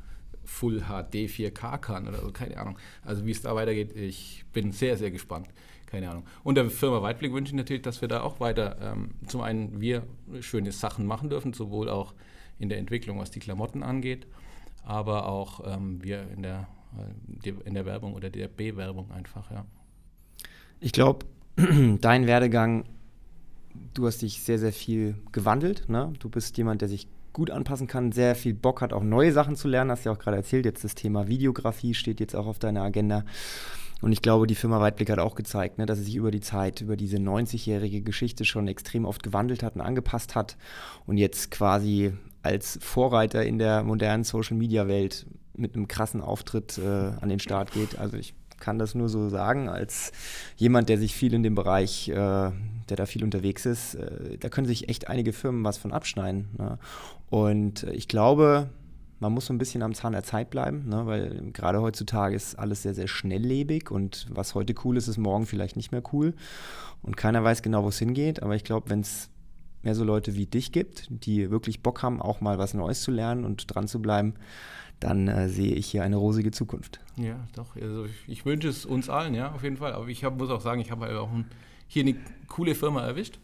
Full 0.45 0.81
HD 0.81 1.31
4K 1.31 1.79
kann 1.79 2.09
oder 2.09 2.18
so, 2.18 2.33
keine 2.33 2.59
Ahnung. 2.59 2.79
Also 3.05 3.25
wie 3.25 3.31
es 3.31 3.42
da 3.42 3.55
weitergeht, 3.55 3.97
ich 3.97 4.45
bin 4.53 4.73
sehr, 4.73 4.97
sehr 4.97 5.11
gespannt. 5.11 5.49
Keine 5.87 6.11
Ahnung. 6.11 6.25
Und 6.42 6.57
der 6.57 6.68
Firma 6.71 7.03
Weitblick 7.03 7.33
wünsche 7.33 7.51
ich 7.51 7.57
natürlich, 7.57 7.83
dass 7.83 8.01
wir 8.01 8.09
da 8.09 8.23
auch 8.23 8.40
weiter 8.40 8.77
ähm, 8.81 9.11
zum 9.27 9.42
einen 9.42 9.81
wir 9.81 10.05
schöne 10.40 10.73
Sachen 10.73 11.07
machen 11.07 11.29
dürfen, 11.29 11.53
sowohl 11.53 11.88
auch 11.88 12.14
in 12.59 12.68
der 12.68 12.79
Entwicklung, 12.79 13.18
was 13.18 13.31
die 13.31 13.40
Klamotten 13.40 13.83
angeht, 13.83 14.27
aber 14.83 15.29
auch 15.29 15.61
ähm, 15.66 16.03
wir 16.03 16.29
in 16.31 16.42
der 16.42 16.68
in 17.64 17.75
der 17.75 17.87
Werbung 17.87 18.14
oder 18.14 18.29
der 18.29 18.49
Bewerbung 18.49 19.11
einfach, 19.12 19.51
ja. 19.51 19.64
Ich 20.81 20.92
glaube, 20.92 21.27
dein 22.01 22.27
Werdegang, 22.27 22.85
du 23.95 24.07
hast 24.07 24.23
dich 24.23 24.42
sehr, 24.42 24.59
sehr 24.59 24.73
viel 24.73 25.16
gewandelt. 25.33 25.88
Ne? 25.88 26.12
Du 26.18 26.29
bist 26.29 26.57
jemand, 26.59 26.83
der 26.83 26.88
sich 26.88 27.07
gut 27.33 27.51
anpassen 27.51 27.87
kann, 27.87 28.12
sehr 28.12 28.35
viel 28.35 28.53
Bock 28.53 28.83
hat, 28.83 28.92
auch 28.92 29.03
neue 29.03 29.33
Sachen 29.33 29.57
zu 29.57 29.68
lernen. 29.68 29.90
Hast 29.90 30.05
ja 30.05 30.12
auch 30.12 30.18
gerade 30.18 30.37
erzählt, 30.37 30.64
jetzt 30.64 30.85
das 30.85 30.95
Thema 30.95 31.29
Videografie 31.29 31.95
steht 31.95 32.21
jetzt 32.21 32.37
auch 32.37 32.47
auf 32.47 32.59
deiner 32.59 32.83
Agenda. 32.83 33.25
Und 34.03 34.12
ich 34.12 34.21
glaube, 34.21 34.49
die 34.49 34.57
Firma 34.57 34.81
Weitblick 34.81 35.09
hat 35.11 35.21
auch 35.21 35.37
gezeigt, 35.37 35.79
ne, 35.79 35.87
dass 35.87 35.99
sie 35.99 36.05
sich 36.05 36.16
über 36.16 36.33
die 36.33 36.40
Zeit, 36.40 36.81
über 36.81 36.97
diese 36.97 37.18
90-jährige 37.18 38.03
Geschichte 38.03 38.45
schon 38.45 38.66
extrem 38.66 39.05
oft 39.05 39.23
gewandelt 39.23 39.62
hat 39.62 39.77
und 39.77 39.81
angepasst 39.81 40.35
hat 40.35 40.57
und 41.07 41.16
jetzt 41.16 41.53
quasi 41.53 42.12
als 42.42 42.78
Vorreiter 42.83 43.44
in 43.44 43.59
der 43.59 43.83
modernen 43.83 44.24
Social-Media-Welt 44.24 45.26
mit 45.55 45.74
einem 45.74 45.88
krassen 45.88 46.20
Auftritt 46.20 46.78
äh, 46.78 47.12
an 47.20 47.28
den 47.28 47.38
Start 47.38 47.72
geht. 47.72 47.98
Also 47.98 48.16
ich 48.16 48.35
kann 48.59 48.78
das 48.78 48.94
nur 48.94 49.09
so 49.09 49.28
sagen, 49.28 49.68
als 49.68 50.12
jemand, 50.57 50.88
der 50.88 50.98
sich 50.98 51.14
viel 51.14 51.35
in 51.35 51.42
dem 51.42 51.55
Bereich, 51.55 52.09
äh, 52.09 52.14
der 52.14 52.96
da 52.96 53.07
viel 53.07 53.24
unterwegs 53.24 53.66
ist, 53.66 53.96
äh, 53.96 54.38
da 54.38 54.48
können 54.48 54.66
sich 54.66 54.88
echt 54.88 55.09
einige 55.09 55.33
Firmen 55.33 55.64
was 55.64 55.78
von 55.78 55.92
abschneiden. 55.92 56.48
Ne? 56.57 56.78
Und 57.28 57.85
ich 57.85 58.09
glaube, 58.09 58.70
man 59.18 59.33
muss 59.33 59.46
so 59.46 59.52
ein 59.52 59.59
bisschen 59.59 59.83
am 59.83 59.94
Zahn 59.94 60.12
der 60.12 60.22
Zeit 60.22 60.50
bleiben, 60.50 60.88
ne? 60.88 61.07
weil 61.07 61.52
gerade 61.52 61.81
heutzutage 61.81 62.35
ist 62.35 62.59
alles 62.59 62.83
sehr, 62.83 62.94
sehr 62.94 63.09
schnelllebig 63.09 63.90
und 63.90 64.26
was 64.31 64.55
heute 64.55 64.74
cool 64.85 64.96
ist, 64.96 65.09
ist 65.09 65.18
morgen 65.18 65.46
vielleicht 65.46 65.76
nicht 65.76 65.92
mehr 65.92 66.02
cool. 66.12 66.35
Und 67.02 67.16
keiner 67.16 67.42
weiß 67.42 67.62
genau, 67.62 67.83
wo 67.83 67.88
es 67.88 67.98
hingeht. 67.98 68.42
Aber 68.42 68.55
ich 68.55 68.64
glaube, 68.64 68.90
wenn 68.90 69.00
es 69.00 69.28
mehr 69.83 69.95
so 69.95 70.05
Leute 70.05 70.35
wie 70.35 70.47
dich 70.47 70.73
gibt, 70.73 71.09
die 71.11 71.51
wirklich 71.51 71.81
Bock 71.81 72.03
haben, 72.03 72.21
auch 72.21 72.40
mal 72.40 72.59
was 72.59 72.75
Neues 72.75 73.03
zu 73.03 73.11
lernen 73.11 73.45
und 73.45 73.75
dran 73.75 73.88
zu 73.88 74.01
bleiben, 74.01 74.35
dann 75.01 75.29
äh, 75.29 75.49
sehe 75.49 75.75
ich 75.75 75.87
hier 75.87 76.05
eine 76.05 76.16
rosige 76.16 76.53
Zukunft. 76.53 77.01
Ja, 77.16 77.37
doch. 77.55 77.77
Also 77.77 78.05
ich, 78.05 78.29
ich, 78.29 78.47
wünsche 78.47 78.68
es 78.68 78.87
uns 78.87 79.09
allen, 79.09 79.35
ja, 79.35 79.53
auf 79.53 79.62
jeden 79.62 79.77
Fall. 79.77 79.92
Aber 79.92 80.07
ich 80.09 80.25
hab, 80.25 80.38
muss 80.38 80.51
auch 80.51 80.61
sagen, 80.61 80.81
ich 80.81 80.90
habe 80.90 81.07
halt 81.07 81.16
auch 81.16 81.33
ein, 81.33 81.47
hier 81.88 82.05
eine 82.05 82.14
coole 82.47 82.75
Firma 82.75 83.05
erwischt, 83.05 83.38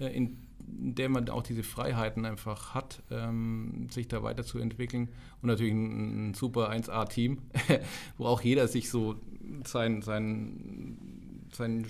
äh, 0.00 0.06
in, 0.06 0.36
der 0.70 1.08
man 1.08 1.28
auch 1.30 1.42
diese 1.42 1.62
Freiheiten 1.62 2.24
einfach 2.26 2.74
hat, 2.74 3.02
ähm, 3.10 3.88
sich 3.90 4.08
da 4.08 4.22
weiterzuentwickeln. 4.22 5.08
Und 5.40 5.48
natürlich 5.48 5.72
ein, 5.72 6.30
ein 6.30 6.34
super 6.34 6.70
1A-Team, 6.70 7.38
wo 8.18 8.26
auch 8.26 8.42
jeder 8.42 8.68
sich 8.68 8.90
so 8.90 9.16
sein, 9.64 10.02
sein, 10.02 10.98
sein 11.58 11.86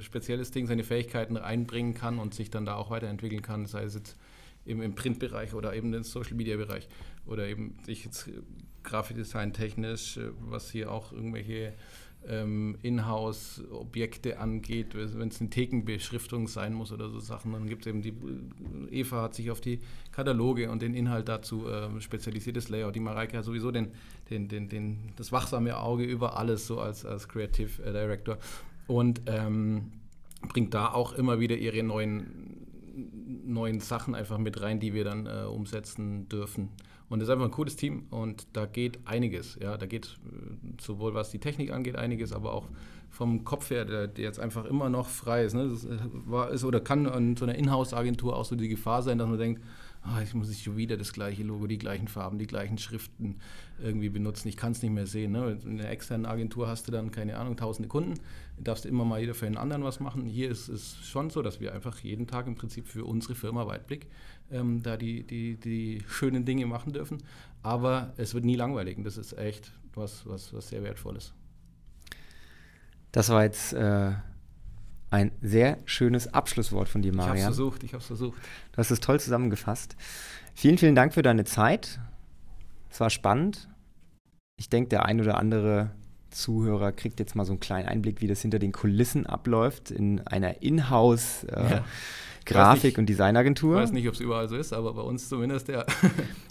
spezielles 0.00 0.52
Ding, 0.52 0.66
seine 0.66 0.84
Fähigkeiten 0.84 1.36
einbringen 1.36 1.94
kann 1.94 2.18
und 2.18 2.34
sich 2.34 2.50
dann 2.50 2.64
da 2.64 2.76
auch 2.76 2.90
weiterentwickeln 2.90 3.42
kann, 3.42 3.66
sei 3.66 3.82
es 3.82 3.94
jetzt 3.94 4.16
im, 4.64 4.80
im 4.82 4.94
Printbereich 4.94 5.54
oder 5.54 5.74
eben 5.74 5.92
im 5.92 6.02
Social-Media-Bereich 6.02 6.88
oder 7.26 7.48
eben 7.48 7.76
sich 7.84 8.04
jetzt 8.04 8.30
Grafikdesign 8.82 9.52
technisch, 9.52 10.16
äh, 10.16 10.30
was 10.40 10.70
hier 10.70 10.90
auch 10.90 11.12
irgendwelche 11.12 11.74
ähm, 12.28 12.76
Inhouse-Objekte 12.82 14.38
angeht, 14.38 14.94
wenn 14.94 15.28
es 15.28 15.40
eine 15.40 15.50
Thekenbeschriftung 15.50 16.48
sein 16.48 16.74
muss 16.74 16.90
oder 16.90 17.08
so 17.08 17.20
Sachen, 17.20 17.52
dann 17.52 17.68
gibt 17.68 17.82
es 17.82 17.86
eben 17.88 18.02
die, 18.02 18.10
äh, 18.10 19.00
Eva 19.00 19.22
hat 19.22 19.34
sich 19.34 19.50
auf 19.50 19.60
die 19.60 19.80
Kataloge 20.12 20.70
und 20.70 20.82
den 20.82 20.94
Inhalt 20.94 21.28
dazu 21.28 21.68
äh, 21.68 22.00
spezialisiertes 22.00 22.68
Layout. 22.68 22.96
Die 22.96 23.00
Mareike 23.00 23.38
hat 23.38 23.44
sowieso 23.44 23.70
den, 23.70 23.92
den, 24.30 24.48
den, 24.48 24.68
den, 24.68 25.12
das 25.16 25.30
wachsame 25.30 25.76
Auge 25.76 26.04
über 26.04 26.36
alles, 26.36 26.66
so 26.66 26.80
als, 26.80 27.04
als 27.04 27.28
Creative 27.28 27.82
Director 27.82 28.38
und 28.86 29.22
ähm, 29.26 29.92
bringt 30.48 30.74
da 30.74 30.92
auch 30.92 31.12
immer 31.12 31.40
wieder 31.40 31.56
ihre 31.56 31.82
neuen 31.82 32.56
neuen 33.46 33.80
Sachen 33.80 34.14
einfach 34.14 34.38
mit 34.38 34.60
rein, 34.60 34.80
die 34.80 34.94
wir 34.94 35.04
dann 35.04 35.26
äh, 35.26 35.44
umsetzen 35.44 36.28
dürfen. 36.28 36.70
Und 37.08 37.20
es 37.20 37.28
ist 37.28 37.32
einfach 37.32 37.44
ein 37.44 37.52
cooles 37.52 37.76
Team 37.76 38.06
und 38.10 38.48
da 38.52 38.66
geht 38.66 38.98
einiges. 39.04 39.58
Ja, 39.62 39.76
da 39.76 39.86
geht 39.86 40.18
äh, 40.24 40.80
sowohl 40.80 41.14
was 41.14 41.30
die 41.30 41.38
Technik 41.38 41.70
angeht 41.70 41.96
einiges, 41.96 42.32
aber 42.32 42.52
auch 42.52 42.68
vom 43.10 43.44
Kopf 43.44 43.70
her, 43.70 43.84
der, 43.84 44.08
der 44.08 44.24
jetzt 44.24 44.40
einfach 44.40 44.64
immer 44.64 44.88
noch 44.88 45.08
frei 45.08 45.44
ist. 45.44 45.54
Ne? 45.54 45.68
Das 45.68 45.84
äh, 45.84 45.98
war, 46.12 46.50
ist 46.50 46.64
oder 46.64 46.80
kann 46.80 47.06
an 47.06 47.36
so 47.36 47.44
einer 47.44 47.54
Inhouse-Agentur 47.54 48.36
auch 48.36 48.44
so 48.44 48.56
die 48.56 48.68
Gefahr 48.68 49.02
sein, 49.02 49.18
dass 49.18 49.28
man 49.28 49.38
denkt, 49.38 49.62
oh, 50.06 50.20
ich 50.22 50.34
muss 50.34 50.60
schon 50.60 50.76
wieder 50.76 50.96
das 50.96 51.12
gleiche 51.12 51.42
Logo, 51.42 51.66
die 51.66 51.78
gleichen 51.78 52.08
Farben, 52.08 52.38
die 52.38 52.46
gleichen 52.46 52.78
Schriften 52.78 53.36
irgendwie 53.82 54.08
benutzen. 54.08 54.48
Ich 54.48 54.56
kann 54.56 54.72
es 54.72 54.82
nicht 54.82 54.92
mehr 54.92 55.06
sehen. 55.06 55.32
Ne? 55.32 55.58
In 55.64 55.80
einer 55.80 55.90
externen 55.90 56.26
Agentur 56.26 56.68
hast 56.68 56.86
du 56.86 56.92
dann, 56.92 57.10
keine 57.10 57.36
Ahnung, 57.36 57.56
tausende 57.56 57.88
Kunden, 57.88 58.14
darfst 58.58 58.84
du 58.84 58.88
immer 58.88 59.04
mal 59.04 59.20
jeder 59.20 59.34
für 59.34 59.46
einen 59.46 59.56
anderen 59.56 59.84
was 59.84 60.00
machen. 60.00 60.26
Hier 60.26 60.50
ist 60.50 60.68
es 60.68 60.96
schon 61.04 61.30
so, 61.30 61.42
dass 61.42 61.60
wir 61.60 61.74
einfach 61.74 61.98
jeden 62.00 62.26
Tag 62.26 62.46
im 62.46 62.54
Prinzip 62.54 62.86
für 62.86 63.04
unsere 63.04 63.34
Firma 63.34 63.66
Weitblick 63.66 64.06
ähm, 64.50 64.82
da 64.82 64.96
die, 64.96 65.24
die, 65.24 65.56
die 65.56 66.02
schönen 66.08 66.44
Dinge 66.44 66.66
machen 66.66 66.92
dürfen. 66.92 67.18
Aber 67.62 68.12
es 68.16 68.34
wird 68.34 68.44
nie 68.44 68.56
langweilig 68.56 68.96
und 68.98 69.04
das 69.04 69.16
ist 69.16 69.36
echt 69.36 69.72
was, 69.94 70.26
was, 70.26 70.52
was 70.52 70.68
sehr 70.68 70.82
Wertvolles. 70.82 71.32
Das 73.12 73.30
war 73.30 73.44
jetzt 73.44 73.72
äh, 73.72 74.12
ein 75.10 75.30
sehr 75.40 75.78
schönes 75.84 76.32
Abschlusswort 76.32 76.88
von 76.88 77.02
dir, 77.02 77.14
Marian. 77.14 77.36
Ich 77.36 77.42
habe 77.44 77.54
versucht, 77.54 77.84
ich 77.84 77.92
habe 77.92 78.00
es 78.00 78.06
versucht. 78.06 78.38
Du 78.72 78.78
hast 78.78 78.90
es 78.90 79.00
toll 79.00 79.20
zusammengefasst. 79.20 79.96
Vielen, 80.54 80.78
vielen 80.78 80.94
Dank 80.94 81.14
für 81.14 81.22
deine 81.22 81.44
Zeit. 81.44 82.00
Es 82.90 83.00
war 83.00 83.10
spannend. 83.10 83.68
Ich 84.58 84.68
denke, 84.68 84.88
der 84.88 85.04
ein 85.04 85.20
oder 85.20 85.38
andere 85.38 85.90
Zuhörer 86.30 86.92
kriegt 86.92 87.20
jetzt 87.20 87.34
mal 87.34 87.44
so 87.44 87.52
einen 87.52 87.60
kleinen 87.60 87.88
Einblick, 87.88 88.20
wie 88.20 88.26
das 88.26 88.42
hinter 88.42 88.58
den 88.58 88.72
Kulissen 88.72 89.26
abläuft 89.26 89.90
in 89.90 90.26
einer 90.26 90.62
Inhouse- 90.62 91.46
äh, 91.46 91.70
ja. 91.76 91.84
Grafik- 92.46 92.98
und 92.98 93.06
Designagentur. 93.06 93.76
Ich 93.76 93.82
weiß 93.82 93.92
nicht, 93.92 94.08
ob 94.08 94.14
es 94.14 94.20
überall 94.20 94.48
so 94.48 94.56
ist, 94.56 94.72
aber 94.72 94.94
bei 94.94 95.02
uns 95.02 95.28
zumindest, 95.28 95.68
ja. 95.68 95.84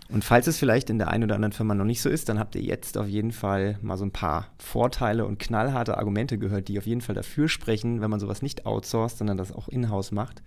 Und 0.07 0.23
falls 0.23 0.45
es 0.45 0.59
vielleicht 0.59 0.91
in 0.91 0.99
der 0.99 1.07
einen 1.07 1.23
oder 1.23 1.33
anderen 1.33 1.51
Firma 1.51 1.73
noch 1.73 1.85
nicht 1.85 2.01
so 2.01 2.09
ist, 2.09 2.29
dann 2.29 2.37
habt 2.37 2.53
ihr 2.55 2.61
jetzt 2.61 2.95
auf 2.97 3.07
jeden 3.07 3.31
Fall 3.31 3.79
mal 3.81 3.97
so 3.97 4.05
ein 4.05 4.11
paar 4.11 4.49
Vorteile 4.59 5.25
und 5.25 5.39
knallharte 5.39 5.97
Argumente 5.97 6.37
gehört, 6.37 6.67
die 6.67 6.77
auf 6.77 6.85
jeden 6.85 7.01
Fall 7.01 7.15
dafür 7.15 7.49
sprechen, 7.49 8.01
wenn 8.01 8.11
man 8.11 8.19
sowas 8.19 8.43
nicht 8.43 8.67
outsourced, 8.67 9.17
sondern 9.17 9.37
das 9.37 9.51
auch 9.51 9.67
in-house 9.67 10.11
macht. 10.11 10.43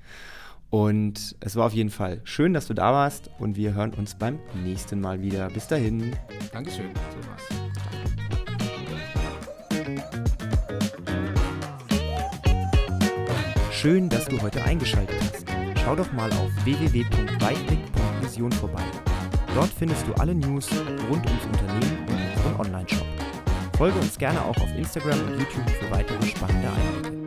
Und 0.70 1.34
es 1.40 1.56
war 1.56 1.66
auf 1.66 1.72
jeden 1.72 1.90
Fall 1.90 2.20
schön, 2.24 2.52
dass 2.52 2.66
du 2.66 2.74
da 2.74 2.92
warst 2.92 3.30
und 3.38 3.56
wir 3.56 3.74
hören 3.74 3.94
uns 3.94 4.14
beim 4.14 4.38
nächsten 4.62 5.00
Mal 5.00 5.22
wieder. 5.22 5.48
Bis 5.48 5.66
dahin. 5.66 6.12
Dankeschön. 6.52 6.90
So 6.94 8.08
Schön, 13.81 14.09
dass 14.09 14.25
du 14.25 14.43
heute 14.43 14.64
eingeschaltet 14.64 15.14
hast. 15.21 15.45
Schau 15.85 15.95
doch 15.95 16.11
mal 16.11 16.29
auf 16.33 16.51
www.weitblick.vision 16.64 18.51
vorbei. 18.51 18.83
Dort 19.55 19.69
findest 19.69 20.05
du 20.09 20.14
alle 20.14 20.35
News 20.35 20.69
rund 21.09 21.25
ums 21.25 21.45
Unternehmen 21.45 21.99
und 22.09 22.17
unseren 22.35 22.57
Online-Shop. 22.59 23.07
Folge 23.77 23.97
uns 24.01 24.19
gerne 24.19 24.45
auch 24.45 24.57
auf 24.57 24.75
Instagram 24.77 25.21
und 25.21 25.38
YouTube 25.38 25.71
für 25.71 25.88
weitere 25.93 26.27
spannende 26.27 26.69
Einblicke. 26.71 27.17